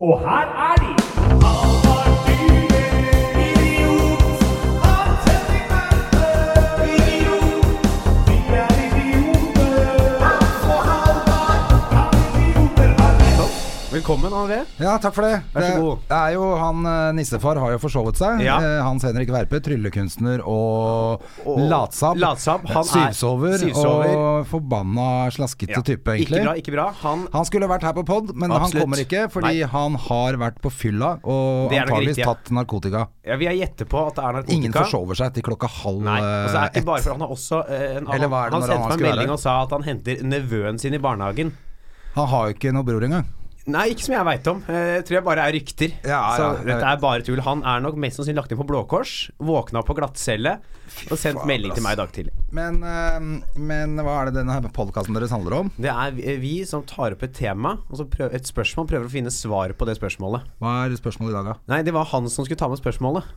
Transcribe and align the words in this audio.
Og 0.00 0.20
her 0.20 0.46
er 0.66 0.74
de! 0.76 1.07
Velkommen, 14.08 14.32
André. 14.32 14.62
Ja, 14.80 14.94
takk 14.96 15.12
for 15.12 15.20
det. 15.26 15.34
Vær 15.52 15.60
så 15.66 15.68
det 15.68 15.80
god. 15.84 16.04
det 16.08 16.16
er 16.16 16.30
jo 16.32 16.44
Han 16.56 16.86
eh, 16.88 17.08
nissefar 17.12 17.58
har 17.60 17.74
jo 17.74 17.80
forsovet 17.82 18.16
seg. 18.16 18.38
Ja. 18.40 18.54
Eh, 18.56 18.78
Hans 18.80 19.02
Henrik 19.04 19.28
Verpe, 19.28 19.58
tryllekunstner 19.60 20.40
og, 20.48 21.26
Og- 21.44 21.58
latsabb. 21.68 22.16
latsabb, 22.16 22.64
han 22.72 22.86
er- 22.88 23.12
syvsover, 23.12 24.14
og 24.16 24.46
forbanna 24.48 25.28
slaskete 25.36 25.76
Ja, 25.76 25.82
type, 25.84 26.08
egentlig. 26.08 26.40
Ikke 26.40 26.46
bra, 26.46 26.54
ikke 26.56 26.72
bra. 26.72 26.86
Han 27.02 27.28
Han 27.34 27.44
skulle 27.44 27.68
vært 27.68 27.82
her 27.84 27.92
på 27.92 28.06
pod, 28.06 28.32
men 28.34 28.50
han 28.50 28.70
kommer 28.72 28.96
ikke 28.96 29.28
fordi 29.30 29.60
Nei. 29.60 29.68
han 29.76 29.94
har 30.08 30.40
vært 30.40 30.62
på 30.64 30.72
fylla 30.72 31.20
og 31.22 31.68
antageligvis 31.70 32.24
tatt 32.24 32.48
narkotika. 32.48 33.08
ja, 33.26 33.36
Vi 33.36 33.44
har 33.44 33.52
gjettet 33.60 33.90
på 33.90 34.06
at 34.06 34.14
det 34.14 34.24
er 34.24 34.32
narkotika. 34.32 34.56
Ingen 34.56 34.72
forsover 34.72 35.16
seg 35.16 35.34
til 35.34 35.42
klokka 35.42 35.68
halv 35.68 36.00
Nei, 36.00 36.18
og 36.18 36.48
så 36.48 36.56
er 36.56 36.70
det 36.72 36.76
eh, 36.76 36.80
ikke 36.80 36.86
bare 36.86 37.02
for 37.02 37.10
han 37.12 37.20
har 37.20 37.28
også 37.28 37.60
en, 37.68 38.04
det 38.06 38.30
Han 38.56 38.62
sendte 38.62 38.88
meg 38.88 38.92
en 38.92 39.04
melding 39.10 39.30
og 39.36 39.38
sa 39.38 39.62
at 39.64 39.70
han 39.70 39.82
henter 39.82 40.22
nevøen 40.24 40.80
sin 40.80 40.94
i 40.94 40.98
barnehagen. 40.98 41.52
Han 42.14 42.26
har 42.26 42.48
jo 42.48 42.54
ikke 42.54 42.72
noe 42.72 42.82
bror 42.82 43.04
engang. 43.04 43.26
Nei, 43.68 43.84
ikke 43.92 44.06
som 44.06 44.14
jeg 44.16 44.24
veit 44.24 44.46
om. 44.50 44.62
Eh, 44.68 44.86
Jeg 44.98 45.04
tror 45.08 45.16
jeg 45.18 45.24
bare 45.26 45.44
er 45.44 45.52
rykter. 45.52 45.92
Ja, 46.08 46.20
så 46.38 46.46
ja, 46.56 46.64
dette 46.70 46.86
er 46.88 47.00
bare 47.02 47.24
tull. 47.26 47.40
Han 47.44 47.62
er 47.68 47.82
nok 47.84 47.98
mest 48.00 48.16
sannsynlig 48.18 48.40
lagt 48.40 48.52
inn 48.54 48.60
på 48.60 48.66
Blå 48.68 48.80
Kors, 48.88 49.30
våkna 49.38 49.82
på 49.84 49.96
glattcelle 49.98 50.54
og 51.12 51.18
sendt 51.20 51.38
faen, 51.42 51.50
melding 51.50 51.74
til 51.76 51.84
meg 51.84 51.98
i 51.98 52.00
dag 52.00 52.12
tidlig. 52.16 52.32
Men, 52.56 52.78
eh, 52.82 53.18
men 53.60 53.96
hva 54.00 54.14
er 54.22 54.30
det 54.30 54.38
denne 54.40 54.56
podkasten 54.72 55.12
deres 55.18 55.34
handler 55.36 55.58
om? 55.60 55.72
Det 55.76 55.92
er 55.92 56.16
vi, 56.40 56.54
som 56.64 56.82
tar 56.88 57.12
opp 57.12 57.22
et 57.28 57.34
tema, 57.36 57.76
og 57.90 58.00
så 58.00 58.08
prøv, 58.08 58.32
et 58.34 58.48
spørsmål, 58.48 58.88
prøver 58.88 59.04
å 59.10 59.12
finne 59.12 59.30
svar 59.34 59.76
på 59.76 59.86
det 59.90 59.98
spørsmålet. 60.00 60.48
Hva 60.64 60.72
er 60.86 60.96
spørsmålet 60.96 61.34
i 61.34 61.38
dag, 61.38 61.52
da? 61.52 61.58
Nei, 61.74 61.82
det 61.84 61.92
var 61.94 62.08
han 62.14 62.28
som 62.32 62.48
skulle 62.48 62.58
ta 62.58 62.68
med 62.72 62.80
spørsmålet. 62.80 63.28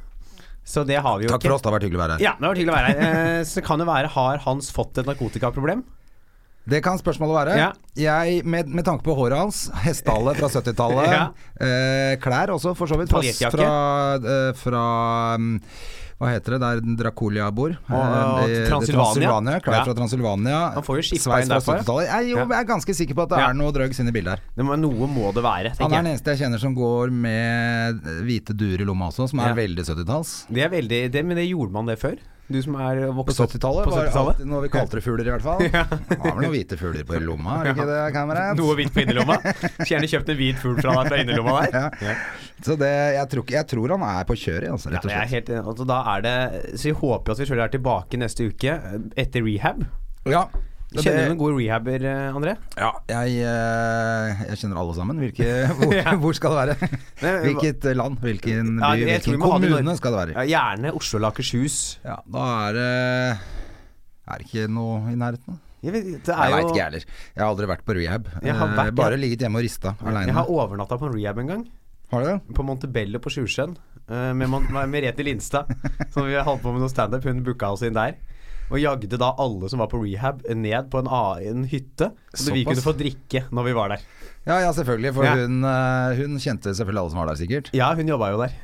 Så 0.63 0.83
det 0.85 0.99
har 1.01 1.17
vi 1.17 1.25
jo 1.25 1.31
Takk 1.33 1.41
ikke. 1.41 1.49
for 1.49 1.55
oss, 1.57 1.61
det 1.65 1.71
har 1.71 1.79
vært 1.79 1.85
hyggelig 1.89 1.99
å 1.99 2.03
være 2.05 2.15
her. 2.19 2.23
Ja, 2.23 2.33
det 2.39 2.47
var 2.47 2.55
hyggelig 2.55 2.71
å 2.71 2.77
være 2.77 2.91
her. 2.93 3.39
Eh, 3.41 3.43
Så 3.49 3.63
kan 3.65 3.79
det 3.81 3.87
være 3.89 4.07
Har 4.13 4.37
Hans 4.45 4.71
fått 4.71 4.97
et 5.01 5.07
narkotikaproblem? 5.09 5.83
Det 6.69 6.83
kan 6.85 6.97
spørsmålet 7.01 7.33
være. 7.39 7.55
Ja. 7.57 7.71
Jeg, 7.97 8.43
med, 8.45 8.67
med 8.69 8.85
tanke 8.85 9.03
på 9.03 9.15
håret 9.17 9.37
hans, 9.37 9.63
hestehale 9.81 10.35
fra 10.37 10.47
70-tallet, 10.55 11.07
Ja. 11.09 11.23
eh, 11.59 12.13
klær 12.21 12.53
også, 12.53 12.75
for 12.77 12.85
så 12.87 12.99
vidt. 12.99 13.09
Fra, 13.09 13.71
eh, 14.21 14.53
fra 14.61 14.85
mm, 15.41 15.55
Hva 16.21 16.29
heter 16.35 16.53
det 16.53 16.59
der 16.61 16.81
Draculia 16.99 17.47
bor? 17.51 17.71
Og- 17.89 18.43
Eh, 18.45 18.45
det- 18.47 18.67
Transylvania. 18.69 19.59
Klær 19.59 19.73
Ja. 19.79 19.83
fra 19.87 19.93
Transylvania. 19.97 20.59
Han 20.75 20.83
får 20.85 20.99
jo 21.01 21.05
skippa 21.09 21.39
inn 21.41 21.47
fra 21.49 21.57
derfra. 21.57 21.79
70-tallet. 21.81 22.07
Jeg, 22.11 22.29
jo, 22.29 22.37
jeg 22.37 22.59
er 22.59 22.67
ganske 22.69 22.93
sikker 22.93 23.15
på 23.17 23.23
at 23.23 23.29
det 23.29 23.39
Ja. 23.39 23.49
er 23.49 23.53
noe 23.57 23.71
drøgs 23.73 23.99
inni 23.99 24.11
bildet 24.13 24.29
her. 24.37 24.39
Det 24.55 24.63
må, 24.63 24.77
noe 24.77 25.07
må 25.09 25.33
det 25.33 25.41
være, 25.43 25.73
Han 25.79 25.91
er 25.91 26.03
den 26.03 26.11
eneste 26.13 26.29
jeg 26.37 26.45
kjenner 26.45 26.59
som 26.61 26.75
går 26.75 27.09
med 27.09 28.01
hvite 28.21 28.53
duer 28.53 28.81
i 28.81 28.85
lomma 28.85 29.09
også, 29.09 29.27
som 29.29 29.39
er 29.39 29.49
Ja. 29.49 29.55
veldig 29.55 29.81
70-talls. 29.83 30.45
Det 30.47 30.61
er 30.61 30.69
veldig 30.69 31.11
det, 31.11 31.25
Men 31.25 31.37
det 31.37 31.49
gjorde 31.49 31.71
man 31.71 31.87
det 31.87 31.97
før? 31.99 32.19
Du 32.51 32.59
som 32.63 32.75
er 32.83 33.01
vokst 33.15 33.39
opp 33.41 33.51
70-tallet 33.51 33.87
på 33.87 33.93
var 33.93 34.07
70-tallet? 34.07 34.35
alltid 34.35 34.51
noe 34.51 34.61
vi 34.65 34.71
kalte 34.73 34.99
det 34.99 35.03
fugler, 35.05 35.29
i 35.29 35.33
hvert 35.35 35.45
fall. 35.45 35.63
Ja. 35.71 35.83
Har 35.87 36.35
vel 36.35 36.41
noen 36.43 36.53
hvite 36.53 36.77
fugler 36.79 37.05
på 37.07 37.19
lomma, 37.23 37.59
er 37.61 37.69
det 37.69 37.73
ikke 37.75 37.87
det, 37.89 37.99
kamerat? 38.15 38.59
Noe 38.59 38.77
hvitt 38.79 38.93
på 38.95 39.03
innerlomma? 39.05 39.37
Skulle 39.41 39.89
gjerne 39.93 40.09
kjøpt 40.11 40.31
en 40.33 40.39
hvit 40.41 40.59
fugl 40.61 40.79
fra 40.81 40.95
deg 40.97 41.11
fra 41.11 41.21
innerlomma 41.23 41.57
der. 41.65 41.77
Ja. 42.11 42.15
Så 42.61 42.75
det, 42.77 42.89
jeg, 43.15 43.27
tror, 43.31 43.45
jeg 43.55 43.67
tror 43.71 43.93
han 43.95 44.03
er 44.05 44.25
på 44.29 44.35
kjøret, 44.37 44.67
altså, 44.73 44.91
rett 44.93 45.05
og 45.07 45.13
jeg 45.13 45.21
er 45.21 45.31
helt. 45.31 45.53
Altså, 45.61 45.85
da 45.89 45.97
er 46.13 46.25
det 46.25 46.35
Så 46.77 46.91
vi 46.91 46.97
håper 46.99 47.33
at 47.33 47.41
vi 47.41 47.47
selv 47.49 47.63
er 47.65 47.71
tilbake 47.73 48.19
neste 48.21 48.49
uke 48.51 48.75
eh, 48.75 48.99
etter 49.23 49.45
rehab. 49.45 49.85
Ja, 50.29 50.43
Kjenner 50.91 51.23
du 51.23 51.29
noen 51.31 51.39
gode 51.39 51.55
rehaber, 51.55 52.03
eh, 52.03 52.33
André? 52.35 52.53
ja 52.75 52.89
jeg, 53.07 53.35
eh, 53.47 54.41
jeg 54.49 54.57
kjenner 54.59 54.79
alle 54.81 54.95
sammen. 54.97 55.21
Hvilke, 55.23 55.47
hvor, 55.79 55.93
Ja. 55.95 56.15
hvor 56.19 56.35
skal 56.35 56.51
det 56.57 56.75
være? 56.75 56.99
Hvilket 57.45 57.87
land, 57.95 58.17
hvilken 58.19 58.73
by, 58.81 58.91
ja, 58.99 59.17
hvilken 59.21 59.39
kommune 59.39 59.95
skal 59.95 60.11
det 60.11 60.19
være? 60.19 60.35
Ja, 60.35 60.59
gjerne 60.75 60.91
Oslo 60.99 61.19
eller 61.21 61.31
Akershus. 61.31 61.77
Ja, 62.03 62.17
da 62.27 62.47
er 62.67 62.73
det 62.79 62.89
Er 64.31 64.37
det 64.41 64.47
ikke 64.49 64.67
noe 64.71 64.99
i 65.11 65.15
nærheten? 65.19 65.59
Jeg 65.81 65.93
vet, 65.95 66.03
det 66.25 66.27
Jeg 66.29 66.35
er 66.37 66.51
veit 66.53 66.61
jo 66.61 66.67
ikke, 66.69 66.77
jeg 66.77 66.85
heller. 66.91 67.05
Jeg 67.35 67.41
har 67.41 67.47
aldri 67.55 67.67
vært 67.71 67.85
på 67.87 67.93
rehab. 67.97 68.27
Jeg 68.45 68.53
har 68.53 68.67
Eh, 68.67 68.75
vært- 68.77 68.95
Bare 68.99 69.17
ligget 69.17 69.39
hjemme 69.41 69.57
og 69.57 69.63
rista 69.65 69.95
aleine. 70.05 70.27
Jeg 70.27 70.35
har 70.35 70.45
overnatta 70.53 70.97
på 71.01 71.07
en 71.09 71.15
rehab 71.17 71.39
en 71.39 71.47
gang. 71.47 71.63
Har 72.11 72.21
du 72.21 72.27
det? 72.27 72.53
På 72.53 72.63
Montebello 72.67 73.17
på 73.19 73.31
Sjusjøen. 73.33 73.77
eh, 74.11 74.33
med 74.33 74.49
Merete 74.91 75.23
Lindstad. 75.23 75.65
Som 76.11 76.27
vi 76.27 76.35
holdt 76.35 76.61
på 76.61 76.71
med 76.73 76.81
noe 76.83 76.89
standup. 76.91 77.23
Hun 77.23 77.41
booka 77.43 77.71
oss 77.71 77.81
inn 77.81 77.93
der. 77.93 78.13
Og 78.71 78.79
jagde 78.79 79.19
da 79.19 79.33
alle 79.43 79.69
som 79.71 79.81
var 79.83 79.89
på 79.91 79.99
rehab, 80.01 80.41
ned 80.55 80.89
på 80.91 81.01
en, 81.03 81.09
en 81.51 81.63
hytte. 81.67 82.11
Så 82.33 82.53
vi 82.55 82.63
kunne 82.67 82.81
få 82.83 82.93
drikke 82.97 83.45
når 83.51 83.67
vi 83.67 83.73
var 83.77 83.93
der. 83.95 84.03
Ja, 84.47 84.57
ja, 84.63 84.71
selvfølgelig. 84.73 85.13
For 85.13 85.27
Ja. 85.27 85.35
hun, 85.37 85.63
eh, 85.63 86.17
hun 86.17 86.37
kjente 86.41 86.73
selvfølgelig 86.73 87.01
alle 87.03 87.11
som 87.13 87.19
var 87.21 87.27
der, 87.29 87.39
sikkert. 87.41 87.71
Ja, 87.77 87.93
hun 87.95 88.07
jobba 88.09 88.31
jo 88.31 88.41
der. 88.41 88.55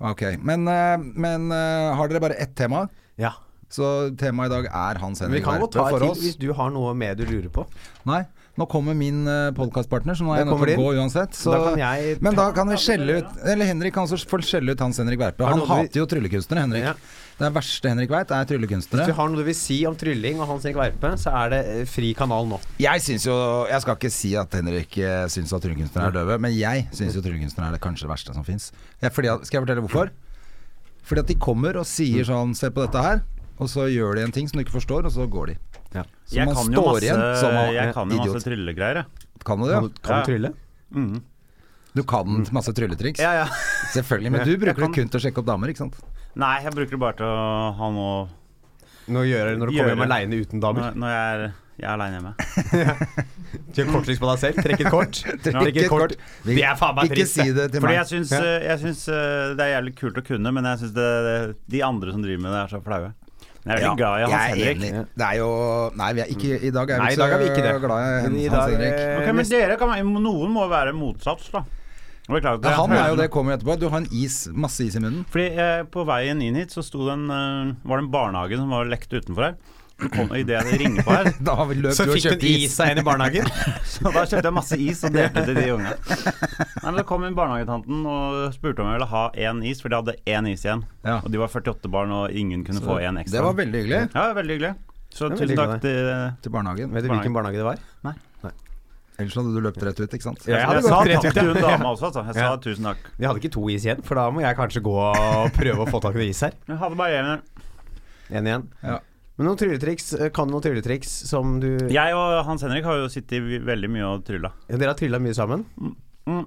Ok, 0.00 0.22
Men, 0.40 0.66
eh, 0.68 0.96
men 0.98 1.50
eh, 1.52 1.94
har 1.96 2.08
dere 2.08 2.20
bare 2.20 2.38
ett 2.40 2.54
tema? 2.56 2.88
Ja. 3.18 3.32
Så 3.70 4.10
temaet 4.18 4.50
i 4.50 4.54
dag 4.54 4.66
er 4.66 4.98
Hans 4.98 5.20
Henrik 5.20 5.44
Verpe 5.46 5.72
for 5.90 6.02
oss. 6.10 6.18
hvis 6.18 6.36
du 6.38 6.52
har 6.52 6.70
noe 6.70 6.94
med 6.94 7.18
du 7.18 7.24
lurer 7.26 7.48
på. 7.54 7.66
Nei, 8.06 8.24
nå 8.58 8.66
kommer 8.68 8.94
min 8.98 9.24
podkastpartner, 9.54 10.16
så 10.18 10.24
nå 10.26 10.32
er 10.34 10.40
jeg 10.40 10.48
nødt 10.48 10.64
til 10.66 10.74
å 10.74 10.80
gå 10.82 10.94
uansett. 10.98 11.36
Så, 11.38 11.52
Da 11.54 11.76
jeg 11.78 12.20
men 12.20 12.34
da 12.34 12.50
kan 12.52 12.68
vi 12.68 12.74
skjelle 12.76 13.20
ut 13.20 13.44
Eller 13.46 13.66
Henrik 13.66 13.94
kan 13.94 14.08
også 14.08 14.26
få 14.26 14.40
skjelle 14.42 14.72
ut 14.74 14.80
Hans 14.80 14.98
Henrik 14.98 15.20
Verpe. 15.20 15.46
Han 15.46 15.60
hater 15.60 16.00
jo 16.02 16.06
tryllekunstnere, 16.06 16.64
Henrik. 16.66 16.82
Ja. 16.82 16.94
Det 17.40 17.48
verste 17.56 17.88
Henrik 17.88 18.10
veit, 18.12 18.32
er 18.36 18.44
tryllekunstnere. 18.50 19.06
Hvis 19.06 19.14
du 19.14 19.16
har 19.16 19.30
noe 19.32 19.40
du 19.40 19.46
vil 19.46 19.56
si 19.56 19.78
om 19.88 19.94
trylling 19.96 20.42
og 20.44 20.48
Hans 20.50 20.66
Erik 20.68 20.76
Verpe, 20.76 21.14
så 21.20 21.32
er 21.40 21.52
det 21.54 21.60
eh, 21.72 21.84
fri 21.88 22.10
kanal 22.16 22.44
nå. 22.50 22.58
Jeg 22.82 23.00
syns 23.00 23.24
jo 23.24 23.36
Jeg 23.70 23.80
skal 23.80 23.96
ikke 23.96 24.10
si 24.12 24.34
at 24.36 24.52
Henrik 24.58 24.98
uh, 25.00 25.24
syns 25.32 25.54
at 25.56 25.64
tryllekunstnere 25.64 26.10
er 26.12 26.16
døve, 26.18 26.36
men 26.44 26.52
jeg 26.52 26.84
syns 26.92 27.16
jo 27.16 27.22
tryllekunstnere 27.24 27.70
er 27.72 27.78
det 27.78 27.82
kanskje 27.86 28.04
det 28.04 28.12
verste 28.12 28.36
som 28.36 28.44
fins. 28.44 28.68
Skal 29.00 29.08
jeg 29.08 29.62
fortelle 29.64 29.84
hvorfor? 29.86 30.12
Fordi 31.08 31.24
at 31.24 31.32
de 31.32 31.38
kommer 31.40 31.80
og 31.80 31.88
sier 31.88 32.28
sånn 32.28 32.52
Se 32.54 32.68
på 32.70 32.84
dette 32.84 33.00
her. 33.02 33.22
Og 33.60 33.68
så 33.72 33.88
gjør 33.92 34.16
de 34.16 34.22
en 34.24 34.32
ting 34.32 34.46
som 34.48 34.56
du 34.60 34.62
ikke 34.64 34.76
forstår, 34.78 35.04
og 35.08 35.12
så 35.12 35.26
går 35.28 35.50
de. 35.50 35.56
Ja. 35.96 36.04
Så 36.28 36.36
Jeg 36.38 36.46
man 36.48 36.54
kan 36.56 36.70
jo 36.70 36.80
står 36.80 36.86
masse, 36.92 37.04
igjen 37.04 37.24
som 37.40 37.56
jeg 37.74 37.92
kan 37.96 38.08
jo 38.12 38.16
idiot. 38.20 38.34
masse 38.36 38.46
tryllegreier, 38.46 39.00
jeg. 39.02 39.26
Kan 39.44 39.60
du 39.60 39.66
det? 39.68 39.74
Kan 39.74 39.82
Ja? 39.82 39.88
du, 39.88 40.00
kan 40.00 40.14
Ja. 40.14 40.20
du 40.20 40.30
trylle? 40.30 40.50
Mm. 40.94 41.22
Du 41.96 42.02
kan 42.04 42.46
masse 42.56 42.72
trylletriks? 42.72 43.20
Ja, 43.20 43.32
ja. 43.42 43.46
Selvfølgelig. 43.92 44.32
Men 44.32 44.44
du 44.48 44.56
bruker 44.56 44.80
det 44.86 44.92
kun 44.94 45.08
til 45.12 45.20
å 45.20 45.22
sjekke 45.24 45.42
opp 45.42 45.48
damer, 45.50 45.72
ikke 45.72 45.84
sant? 45.88 45.96
Nei, 46.38 46.60
jeg 46.62 46.72
bruker 46.76 46.94
det 46.94 47.00
bare 47.02 47.16
til 47.18 47.26
å 47.26 47.72
ha 47.80 47.88
noe 47.90 48.28
Nå 49.10 49.24
gjør 49.26 49.48
det 49.50 49.58
når 49.58 49.70
du 49.72 49.74
kommer 49.74 49.90
hjem 49.96 50.04
aleine 50.06 50.38
uten 50.44 50.60
damer. 50.62 50.84
når, 50.92 50.98
når 51.02 51.10
jeg 51.10 51.30
er, 51.34 51.40
jeg 51.80 51.88
er 51.88 51.94
aleine 51.96 52.18
hjemme. 52.20 52.34
Kjør 53.74 53.88
korttriks 53.90 54.20
på 54.22 54.28
deg 54.28 54.38
selv. 54.44 54.60
Trekk 54.62 54.84
et 54.84 54.90
kort. 54.94 55.18
Trekk 55.46 55.80
et 55.82 55.88
kort. 55.90 56.14
Det 56.46 56.58
er 56.62 56.76
faen 56.78 56.94
meg 57.00 57.10
Ikke 57.10 57.26
si 57.26 57.46
det 57.56 57.64
til 57.72 57.82
Fordi 57.82 57.90
meg. 57.90 57.98
jeg 57.98 58.10
syns, 58.12 58.34
eh, 58.38 58.68
jeg 58.68 58.82
syns 58.84 59.02
eh, 59.10 59.56
det 59.58 59.64
er 59.66 59.72
jævlig 59.74 59.94
kult 59.98 60.20
å 60.20 60.24
kunne, 60.28 60.52
men 60.54 60.68
jeg 60.70 60.82
syns 60.84 60.94
det, 61.00 61.08
det, 61.26 61.34
de 61.74 61.82
andre 61.88 62.14
som 62.14 62.22
driver 62.22 62.44
med 62.46 62.54
det, 62.54 62.60
er 62.62 62.72
så 62.76 62.82
flaue. 62.86 63.10
Jeg 63.60 63.74
er 63.74 63.82
veldig 63.82 63.98
glad 64.00 64.14
i 64.14 64.22
Hans 64.24 64.32
jeg 64.32 64.40
er 64.40 64.54
Henrik. 64.70 64.78
enig. 64.94 65.02
Det 65.20 65.26
er 65.26 65.36
jo 65.40 65.48
Nei, 66.00 66.12
vi 66.16 66.20
er 66.22 66.30
ikke, 66.36 66.52
i 66.64 66.70
dag 66.78 66.92
er 66.94 67.02
Nei, 67.02 67.10
i 67.12 67.18
dag 67.20 67.34
er 67.34 67.42
vi 67.42 67.48
ikke 67.50 67.58
så 67.60 67.66
det. 67.66 67.74
glad 67.82 68.06
i 68.06 68.46
Hans 68.54 68.70
Henrik. 68.70 69.02
Okay, 69.18 69.34
men 69.40 69.50
dere 69.50 69.76
kan 69.82 69.92
Noen 70.30 70.54
må 70.54 70.64
være 70.70 70.94
motsats, 70.96 71.50
da. 71.52 71.64
Beklager. 72.28 72.70
Ja, 72.70 72.76
han 72.82 72.92
er 72.94 73.08
jo 73.10 73.18
det, 73.18 73.28
kommer 73.32 73.56
etterpå. 73.56 73.76
Du 73.80 73.88
har 73.90 74.02
en 74.02 74.08
is, 74.14 74.44
masse 74.52 74.84
is 74.84 74.96
i 74.96 75.02
munnen. 75.02 75.24
Fordi 75.30 75.48
eh, 75.56 75.82
På 75.90 76.04
veien 76.08 76.42
inn 76.44 76.58
hit 76.58 76.74
så 76.74 76.84
en, 77.10 77.26
eh, 77.30 77.74
var 77.82 77.98
det 77.98 78.04
en 78.06 78.10
barnehage 78.12 78.58
som 78.60 78.70
var 78.70 78.90
lekt 78.90 79.12
utenfor 79.12 79.48
her. 79.48 79.60
Og 80.00 80.14
kom, 80.14 80.30
i 80.32 80.44
det 80.48 80.54
jeg 80.56 80.78
ringer 80.80 81.04
på 81.04 81.12
her, 81.12 81.28
Da 81.48 81.54
har 81.58 81.66
vi 81.68 81.76
løpt 81.76 81.98
Så 81.98 82.06
du 82.08 82.14
fikk 82.14 82.30
hun 82.30 82.44
is 82.48 82.76
seg 82.76 82.94
inn 82.94 83.02
i 83.02 83.04
barnehagen. 83.04 83.48
så 83.92 84.08
da 84.08 84.22
kjøpte 84.24 84.46
jeg 84.46 84.56
masse 84.56 84.78
is 84.80 85.02
og 85.04 85.16
delte 85.16 85.44
til 85.48 85.58
de 85.58 85.66
unge. 85.74 85.92
Nei, 86.82 86.86
men 86.86 87.00
Så 87.02 87.06
kom 87.10 87.26
inn 87.28 87.36
barnehagetanten 87.36 88.06
og 88.14 88.38
spurte 88.56 88.84
om 88.84 88.92
jeg 88.92 89.00
ville 89.00 89.10
ha 89.12 89.26
én 89.48 89.60
is, 89.72 89.82
for 89.84 89.92
de 89.92 90.00
hadde 90.00 90.16
én 90.24 90.48
is 90.52 90.64
igjen. 90.64 90.86
Ja. 91.04 91.18
Og 91.20 91.28
de 91.34 91.42
var 91.42 91.52
48 91.52 91.92
barn, 91.92 92.16
og 92.16 92.32
ingen 92.32 92.64
kunne 92.64 92.84
få 92.84 93.00
én 93.02 93.20
ekstra. 93.20 93.40
Det 93.40 93.46
var 93.50 93.60
veldig 93.60 93.84
hyggelig. 93.84 94.02
Ja, 94.16 94.30
veldig 94.38 94.58
hyggelig. 94.58 94.74
Så 95.10 95.28
tusen 95.34 95.56
takk 95.58 95.80
til 95.82 96.10
Til 96.40 96.54
barnehagen. 96.54 96.94
Vet 96.94 97.04
du 97.04 97.12
hvilken 97.12 97.36
barnehage 97.36 97.60
det 97.60 97.70
var? 97.72 97.86
Ellers 99.20 99.36
hadde 99.36 99.52
du 99.52 99.60
løpt 99.60 99.82
rett 99.84 100.00
ut, 100.00 100.14
ikke 100.16 100.24
sant? 100.26 100.40
Ja, 100.48 100.56
jeg 100.62 100.66
hadde 100.70 100.80
Jeg 100.80 100.88
sa 100.88 100.98
rett 101.04 101.20
takk 101.20 101.30
ut, 101.30 101.36
til 101.36 101.50
ja. 101.50 101.52
hun 101.52 101.62
dama 101.68 101.92
også, 101.92 102.08
altså. 102.10 102.24
Jeg 102.30 102.38
sa 102.38 102.46
Ja. 102.46 102.56
tusen 102.64 102.88
takk. 102.90 103.06
Vi 103.20 103.28
hadde 103.28 103.42
ikke 103.42 103.52
to 103.58 103.68
is 103.74 103.84
igjen, 103.86 104.02
for 104.06 104.18
da 104.20 104.24
må 104.32 104.42
jeg 104.44 104.56
kanskje 104.58 104.82
gå 104.86 104.96
og 104.96 105.52
prøve 105.56 105.84
å 105.84 105.88
få 105.90 106.00
tak 106.02 106.16
i 106.16 106.28
is 106.32 106.40
her. 106.46 106.56
Jeg 106.70 106.80
hadde 106.80 106.98
bare 106.98 107.20
en. 107.20 107.42
En 108.40 108.46
igjen. 108.50 108.66
Ja. 108.82 108.98
Men 109.40 109.46
noen 109.48 109.56
trylletriks, 109.60 110.10
eh, 110.20 110.28
kan 110.36 110.48
du 110.48 110.52
noen 110.52 110.64
trylletriks 110.66 111.08
som 111.30 111.58
du. 111.62 111.70
Jeg 111.88 112.12
og 112.16 112.44
Hans 112.44 112.60
Henrik 112.66 112.84
har 112.84 112.98
jo 113.00 113.06
sittet 113.08 113.46
veldig 113.64 113.88
mye 113.92 114.04
og 114.10 114.24
trylla. 114.26 114.50
Dere 114.68 114.90
har 114.92 114.98
trylla 114.98 115.20
mye 115.22 115.36
sammen? 115.36 115.64
Mm. 115.80 115.94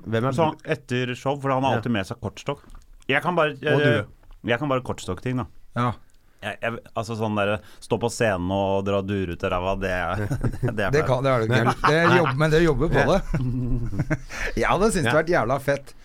Hvem 0.06 0.28
er 0.30 0.36
Så 0.38 0.52
etter 0.76 1.16
show, 1.18 1.40
for 1.42 1.50
han 1.50 1.64
har 1.66 1.80
alltid 1.80 1.92
med 1.92 2.06
seg 2.06 2.20
kortstokk. 2.22 2.62
Jeg 3.10 3.22
kan 3.26 3.36
bare 3.36 3.56
du. 3.58 4.06
Jeg 4.46 4.60
kan 4.60 4.70
bare 4.70 4.84
kortstokkting, 4.86 5.42
da. 5.42 5.46
Ja. 5.76 5.92
Jeg, 6.44 6.58
jeg, 6.60 6.80
altså 7.00 7.16
sånn 7.16 7.38
der 7.40 7.54
Stå 7.84 7.98
på 8.02 8.10
scenen 8.12 8.52
og 8.52 8.84
dra 8.88 9.00
dure 9.06 9.38
ut 9.38 9.44
av 9.48 9.54
ræva, 9.54 9.76
det, 9.80 9.94
det, 10.68 10.90
Det, 10.98 11.04
kan, 11.08 11.24
det 11.24 11.32
er 11.32 11.46
det 11.48 11.62
ikke. 11.64 11.76
Det 11.88 12.02
jobber, 12.18 12.38
men 12.44 12.54
dere 12.54 12.66
jobber 12.68 12.94
på 12.94 13.06
det. 13.14 13.20
Jeg 14.62 14.68
hadde 14.70 14.92
syntes 14.92 15.10
det 15.12 15.20
vært 15.22 15.32
jævla 15.34 15.60
fett 15.64 15.96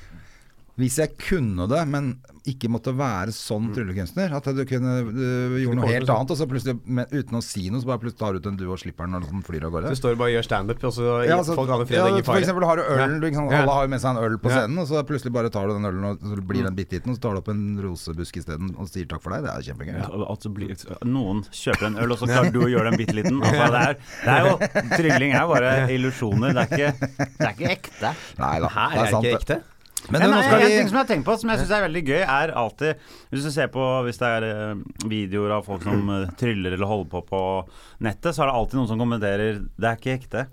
Hvis 0.78 0.98
jeg 1.00 1.14
kunne 1.18 1.66
det, 1.70 1.80
men 1.90 2.12
ikke 2.48 2.70
måtte 2.70 2.92
være 2.96 3.32
sånn 3.34 3.70
tryllekunstner 3.74 4.32
At 4.38 4.46
du 4.56 4.62
kunne 4.68 4.92
du 5.10 5.56
gjorde 5.60 5.80
noe 5.80 5.90
helt 5.90 6.10
annet, 6.12 6.32
og 6.32 6.38
så 6.38 6.46
plutselig, 6.48 6.78
men, 6.86 7.08
uten 7.10 7.38
å 7.38 7.42
si 7.44 7.66
noe, 7.68 7.82
så 7.82 7.90
bare 7.90 8.02
plutselig 8.04 8.20
tar 8.22 8.36
du 8.36 8.40
ut 8.40 8.48
en 8.50 8.58
due 8.60 8.72
og 8.72 8.80
slipper 8.80 9.08
den 9.08 9.16
når 9.16 9.26
den 9.28 9.44
flyr 9.44 9.66
av 9.68 9.74
gårde. 9.74 9.92
Du 9.92 9.98
står 9.98 10.14
og 10.16 10.22
bare 10.22 10.32
gjør 10.36 10.46
standup, 10.46 10.84
og 10.88 10.94
så 10.94 11.06
Ja, 11.26 11.38
altså, 11.38 11.56
folk 11.58 11.72
har 11.72 11.82
ja, 11.82 11.88
fred 11.90 12.02
og 12.02 12.10
ingen 12.12 12.24
for 12.24 12.32
fare. 12.32 12.44
eksempel 12.44 12.68
har 12.68 12.80
du 12.80 12.84
ølen, 12.84 13.16
du, 13.18 13.28
ikke 13.28 13.40
sant, 13.40 13.54
alle 13.58 13.76
har 13.78 13.88
jo 13.88 13.92
med 13.94 14.04
seg 14.04 14.10
en 14.14 14.22
øl 14.28 14.38
på 14.42 14.52
scenen, 14.54 14.82
og 14.82 14.88
så 14.90 15.04
plutselig 15.08 15.34
bare 15.36 15.52
tar 15.54 15.68
du 15.68 15.74
den 15.76 15.90
ølen, 15.90 16.06
og 16.08 16.26
så 16.32 16.46
blir 16.52 16.68
den 16.68 16.78
bitte 16.78 16.98
liten, 16.98 17.12
og 17.12 17.18
så 17.18 17.24
tar 17.26 17.36
du 17.36 17.42
opp 17.42 17.50
en 17.52 17.64
rosebusk 17.84 18.40
isteden 18.42 18.74
og 18.78 18.90
sier 18.90 19.08
takk 19.10 19.24
for 19.24 19.34
deg. 19.34 19.48
Det 19.48 19.54
er 19.54 19.66
kjempegøy. 19.70 19.96
Ja, 19.98 20.10
altså 20.28 20.54
noen 21.08 21.42
kjøper 21.50 21.90
en 21.90 21.98
øl, 22.04 22.14
og 22.14 22.22
så 22.22 22.28
klarer 22.32 22.54
du 22.54 22.62
å 22.64 22.70
gjøre 22.70 22.92
den 22.92 23.02
bitte 23.02 23.18
liten. 23.18 23.42
Altså, 23.42 23.72
det, 23.74 23.82
er, 23.82 23.98
det 24.22 24.36
er 24.36 24.46
jo 24.46 24.54
Trylling 24.98 25.34
er 25.34 25.50
bare 25.50 25.74
illusjoner. 25.94 26.54
Det 26.54 26.64
er 26.64 26.78
ikke, 26.78 27.10
det 27.34 27.50
er 27.50 27.58
ikke 27.58 27.74
ekte. 27.74 28.14
Nei 28.38 28.54
da, 28.62 28.70
det 28.70 29.02
er 29.02 29.08
er 29.08 29.18
ikke 29.18 29.42
ekte? 29.42 29.60
Men 30.08 30.22
nei, 30.30 30.40
skal 30.46 30.62
en 30.62 30.70
ting 30.72 30.88
som 30.88 30.96
jeg 30.96 31.02
har 31.02 31.08
tenkt 31.10 31.26
på, 31.26 31.34
som 31.40 31.50
jeg 31.52 31.60
syns 31.60 31.72
er 31.74 31.82
veldig 31.84 32.02
gøy, 32.06 32.20
er 32.22 32.52
alltid 32.56 33.00
Hvis 33.32 33.44
du 33.44 33.50
ser 33.52 33.70
på 33.72 33.84
Hvis 34.06 34.20
det 34.20 34.30
er 34.38 34.46
eh, 34.46 34.82
videoer 35.10 35.56
av 35.58 35.66
folk 35.66 35.84
som 35.84 36.12
eh, 36.14 36.30
tryller 36.38 36.76
eller 36.76 36.88
holder 36.88 37.10
på 37.12 37.22
på 37.28 37.40
nettet, 38.04 38.30
så 38.32 38.44
er 38.44 38.50
det 38.50 38.54
alltid 38.60 38.78
noen 38.78 38.88
som 38.88 39.00
kommenterer 39.02 39.58
'det 39.58 39.88
er 39.88 39.96
ikke 39.98 40.14
ekte'. 40.14 40.44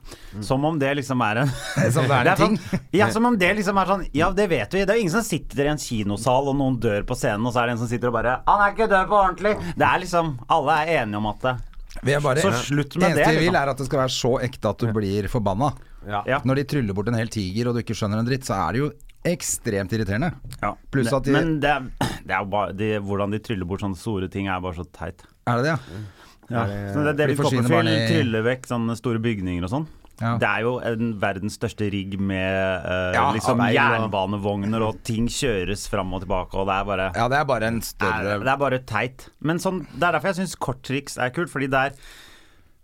Som 0.44 0.66
om 0.66 0.80
det 0.82 0.90
liksom 0.98 1.22
er 1.22 1.44
en 1.44 1.52
Som 1.96 2.10
det 2.10 2.18
er 2.18 2.32
en 2.32 2.40
ting. 2.40 2.58
Sånn, 2.58 2.88
ja, 3.00 3.10
som 3.14 3.30
om 3.30 3.38
det 3.38 3.52
liksom 3.60 3.78
er 3.78 3.92
sånn 3.92 4.06
Ja, 4.18 4.32
det 4.32 4.50
vet 4.50 4.74
vi. 4.74 4.82
Det 4.84 4.90
er 4.92 5.00
jo 5.00 5.06
ingen 5.06 5.14
som 5.14 5.24
sitter 5.26 5.68
i 5.68 5.72
en 5.76 5.82
kinosal 5.82 6.50
og 6.52 6.58
noen 6.58 6.80
dør 6.82 7.06
på 7.08 7.16
scenen, 7.16 7.46
og 7.46 7.54
så 7.54 7.62
er 7.62 7.70
det 7.70 7.78
en 7.78 7.84
som 7.86 7.92
sitter 7.92 8.10
og 8.12 8.18
bare 8.18 8.42
'Han 8.48 8.66
er 8.66 8.74
ikke 8.74 8.90
død 8.92 9.08
på 9.14 9.22
ordentlig'. 9.22 9.56
Det 9.78 9.88
er 9.88 10.00
liksom 10.04 10.38
Alle 10.50 10.72
er 10.82 11.04
enige 11.04 11.18
om 11.22 11.28
at 11.28 11.42
det 11.42 11.56
Vi 12.04 12.12
er 12.12 12.20
bare, 12.20 12.42
Så 12.42 12.52
slutt 12.52 12.98
med 12.98 13.12
eneste 13.12 13.24
det, 13.24 13.40
vi 13.40 13.46
vil 13.46 13.54
liksom. 13.54 13.62
er 13.62 13.70
at 13.70 13.78
det 13.78 13.86
skal 13.86 14.00
være 14.00 14.16
så 14.20 14.34
ekte 14.44 14.70
at 14.70 14.78
du 14.80 14.92
blir 14.92 15.30
forbanna. 15.32 15.72
Ja. 16.06 16.24
Ja. 16.28 16.40
Når 16.44 16.56
de 16.56 16.64
tryller 16.64 16.94
bort 16.94 17.08
en 17.08 17.18
hel 17.18 17.30
tiger 17.30 17.70
og 17.70 17.76
du 17.76 17.82
ikke 17.82 17.96
skjønner 17.96 18.20
en 18.20 18.28
dritt, 18.28 18.46
så 18.46 18.58
er 18.68 18.74
det 18.74 18.80
jo 18.84 18.92
ekstremt 19.26 19.92
irriterende. 19.96 20.34
ja. 20.62 20.74
Pluss 20.92 21.12
at 21.14 21.24
de- 21.28 21.32
Men 21.36 21.60
det 21.60 21.70
er, 21.72 21.90
det 22.28 22.36
er 22.38 22.46
bare 22.46 22.74
de, 22.78 22.92
Hvordan 23.02 23.32
de 23.36 23.40
tryller 23.40 23.66
bort 23.66 23.82
sånne 23.82 23.98
store 24.00 24.30
ting, 24.32 24.48
er 24.48 24.62
bare 24.62 24.78
så 24.78 24.86
teit. 24.92 25.26
Er 25.48 25.62
det 25.62 25.66
det, 25.66 25.76
ja? 25.76 26.02
Ja. 26.50 26.66
det- 26.70 26.94
Så 26.94 27.04
det 27.04 27.14
er 27.14 27.20
David 27.26 27.38
Copperfield 27.42 27.90
i- 27.90 28.08
tryller 28.14 28.44
vekk 28.46 28.68
sånne 28.70 28.96
store 28.98 29.20
bygninger 29.20 29.64
og 29.66 29.70
sånn. 29.74 29.88
Ja. 30.22 30.38
Det 30.40 30.48
er 30.48 30.62
jo 30.64 30.78
en 30.80 31.10
verdens 31.20 31.58
største 31.58 31.90
rigg 31.92 32.14
med 32.24 32.86
uh, 32.86 33.12
Ja, 33.12 33.24
liksom 33.36 33.60
jernbanevogner, 33.60 34.82
og 34.88 35.02
ting 35.04 35.26
kjøres 35.28 35.90
fram 35.92 36.14
og 36.16 36.22
tilbake, 36.24 36.56
og 36.56 36.70
det 36.70 36.76
er 36.78 36.86
bare 36.88 37.08
Ja, 37.18 37.26
det 37.28 37.38
er 37.42 37.44
bare 37.50 37.68
en 37.68 37.82
er, 37.82 37.88
større 37.90 38.38
Det 38.40 38.48
er 38.54 38.62
bare 38.62 38.80
teit. 38.88 39.26
Men 39.42 39.60
sånn, 39.60 39.82
det 39.92 40.04
er 40.08 40.16
derfor 40.16 40.32
jeg 40.32 40.40
syns 40.40 40.56
korttriks 40.56 41.18
er 41.20 41.34
kult, 41.36 41.52
fordi 41.52 41.68
der 41.68 41.92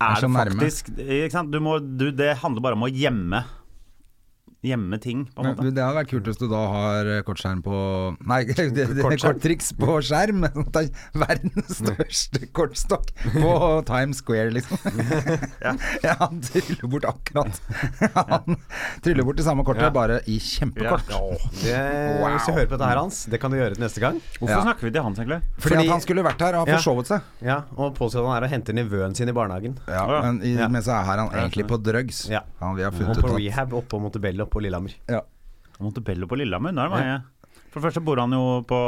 Er 0.02 0.12
er 0.12 0.20
det 0.20 0.30
faktisk 0.58 0.90
ikke 0.98 1.30
sant? 1.32 1.50
Du 1.54 1.58
må, 1.60 1.78
du, 1.80 2.10
Det 2.12 2.36
handler 2.42 2.60
bare 2.60 2.76
om 2.76 2.84
å 2.84 2.92
gjemme 2.92 3.44
Gjemme 4.62 4.94
ting, 5.02 5.24
på 5.34 5.42
en 5.42 5.48
måte. 5.56 5.64
Men, 5.66 5.74
Det 5.74 5.82
hadde 5.82 5.96
vært 5.96 6.10
kult 6.12 6.28
hvis 6.30 6.38
du 6.38 6.44
da 6.46 6.60
har 6.70 7.08
eh, 7.10 7.22
kortskjerm 7.26 7.62
på 7.66 7.78
Nei, 8.30 8.44
det, 8.56 8.66
det, 8.76 9.06
korttriks 9.18 9.72
på 9.74 9.96
skjerm. 10.06 10.44
Verdens 11.22 11.80
største 11.80 12.46
kortstokk 12.54 13.10
på 13.34 13.54
Times 13.90 14.20
Square, 14.22 14.52
liksom. 14.54 14.78
Ja. 15.64 15.72
Ja, 16.04 16.14
han 16.20 16.38
tryller 16.46 16.86
bort 16.92 17.08
akkurat 17.10 17.58
Han 18.14 18.56
tryller 19.02 19.26
bort 19.26 19.40
det 19.40 19.46
samme 19.48 19.64
kortet, 19.66 19.82
Ja. 19.82 19.90
bare 19.90 20.20
i 20.30 20.38
kjempekort. 20.38 21.10
Det, 21.10 21.74
Hvis 22.22 22.46
du 22.46 22.52
hører 22.54 22.70
på 22.70 22.76
dette 22.78 22.88
her, 22.92 23.00
Hans, 23.02 23.24
det 23.32 23.40
kan 23.42 23.50
du 23.50 23.58
gjøre 23.58 23.74
til 23.74 23.82
neste 23.82 24.00
gang. 24.04 24.20
Hvorfor 24.38 24.54
Ja. 24.54 24.62
snakker 24.68 24.86
vi 24.86 24.92
til 24.94 25.02
Hans, 25.08 25.18
egentlig? 25.18 25.40
Fordi, 25.58 25.74
Fordi- 25.74 25.86
at 25.88 25.92
han 25.96 26.00
skulle 26.06 26.22
vært 26.26 26.40
her 26.46 26.54
og 26.54 26.66
har 26.68 26.72
Ja. 26.74 26.78
forsovet 26.78 27.06
seg. 27.10 27.20
Ja, 27.42 27.58
Og 27.76 27.96
påstår 27.98 28.28
han 28.30 28.38
er 28.38 28.46
og 28.46 28.50
henter 28.54 28.72
nevøen 28.78 29.14
sin 29.18 29.28
i 29.28 29.32
barnehagen. 29.34 29.74
Ja, 29.88 30.06
Ja. 30.06 30.22
men, 30.22 30.40
i, 30.46 30.54
Ja. 30.54 30.68
mens 30.68 30.86
så 30.86 30.94
er 31.00 31.04
her 31.10 31.18
han 31.18 31.30
egentlig 31.34 31.66
på 31.66 31.82
drugs. 31.82 32.28
Ja. 32.30 32.40
Han, 32.60 32.76
vi 32.76 32.82
har 32.86 32.92
Og 32.92 32.98
funnet 33.00 33.18
på 33.18 33.26
ut 33.26 33.34
at 33.34 33.40
rehab 33.42 33.72
oppå 33.82 34.00
Montebello 34.00 34.46
på 34.52 34.62
Lillehammer. 34.64 34.96
ja. 35.10 35.22
Montebello 35.82 36.28
på 36.30 36.36
Lillehammer, 36.38 36.70
nå 36.76 36.82
er 36.84 36.90
det 36.90 36.94
mange. 36.94 37.14
For 37.72 37.80
det 37.80 37.86
første 37.88 38.02
bor 38.06 38.20
han 38.20 38.34
jo 38.36 38.42
på 38.68 38.78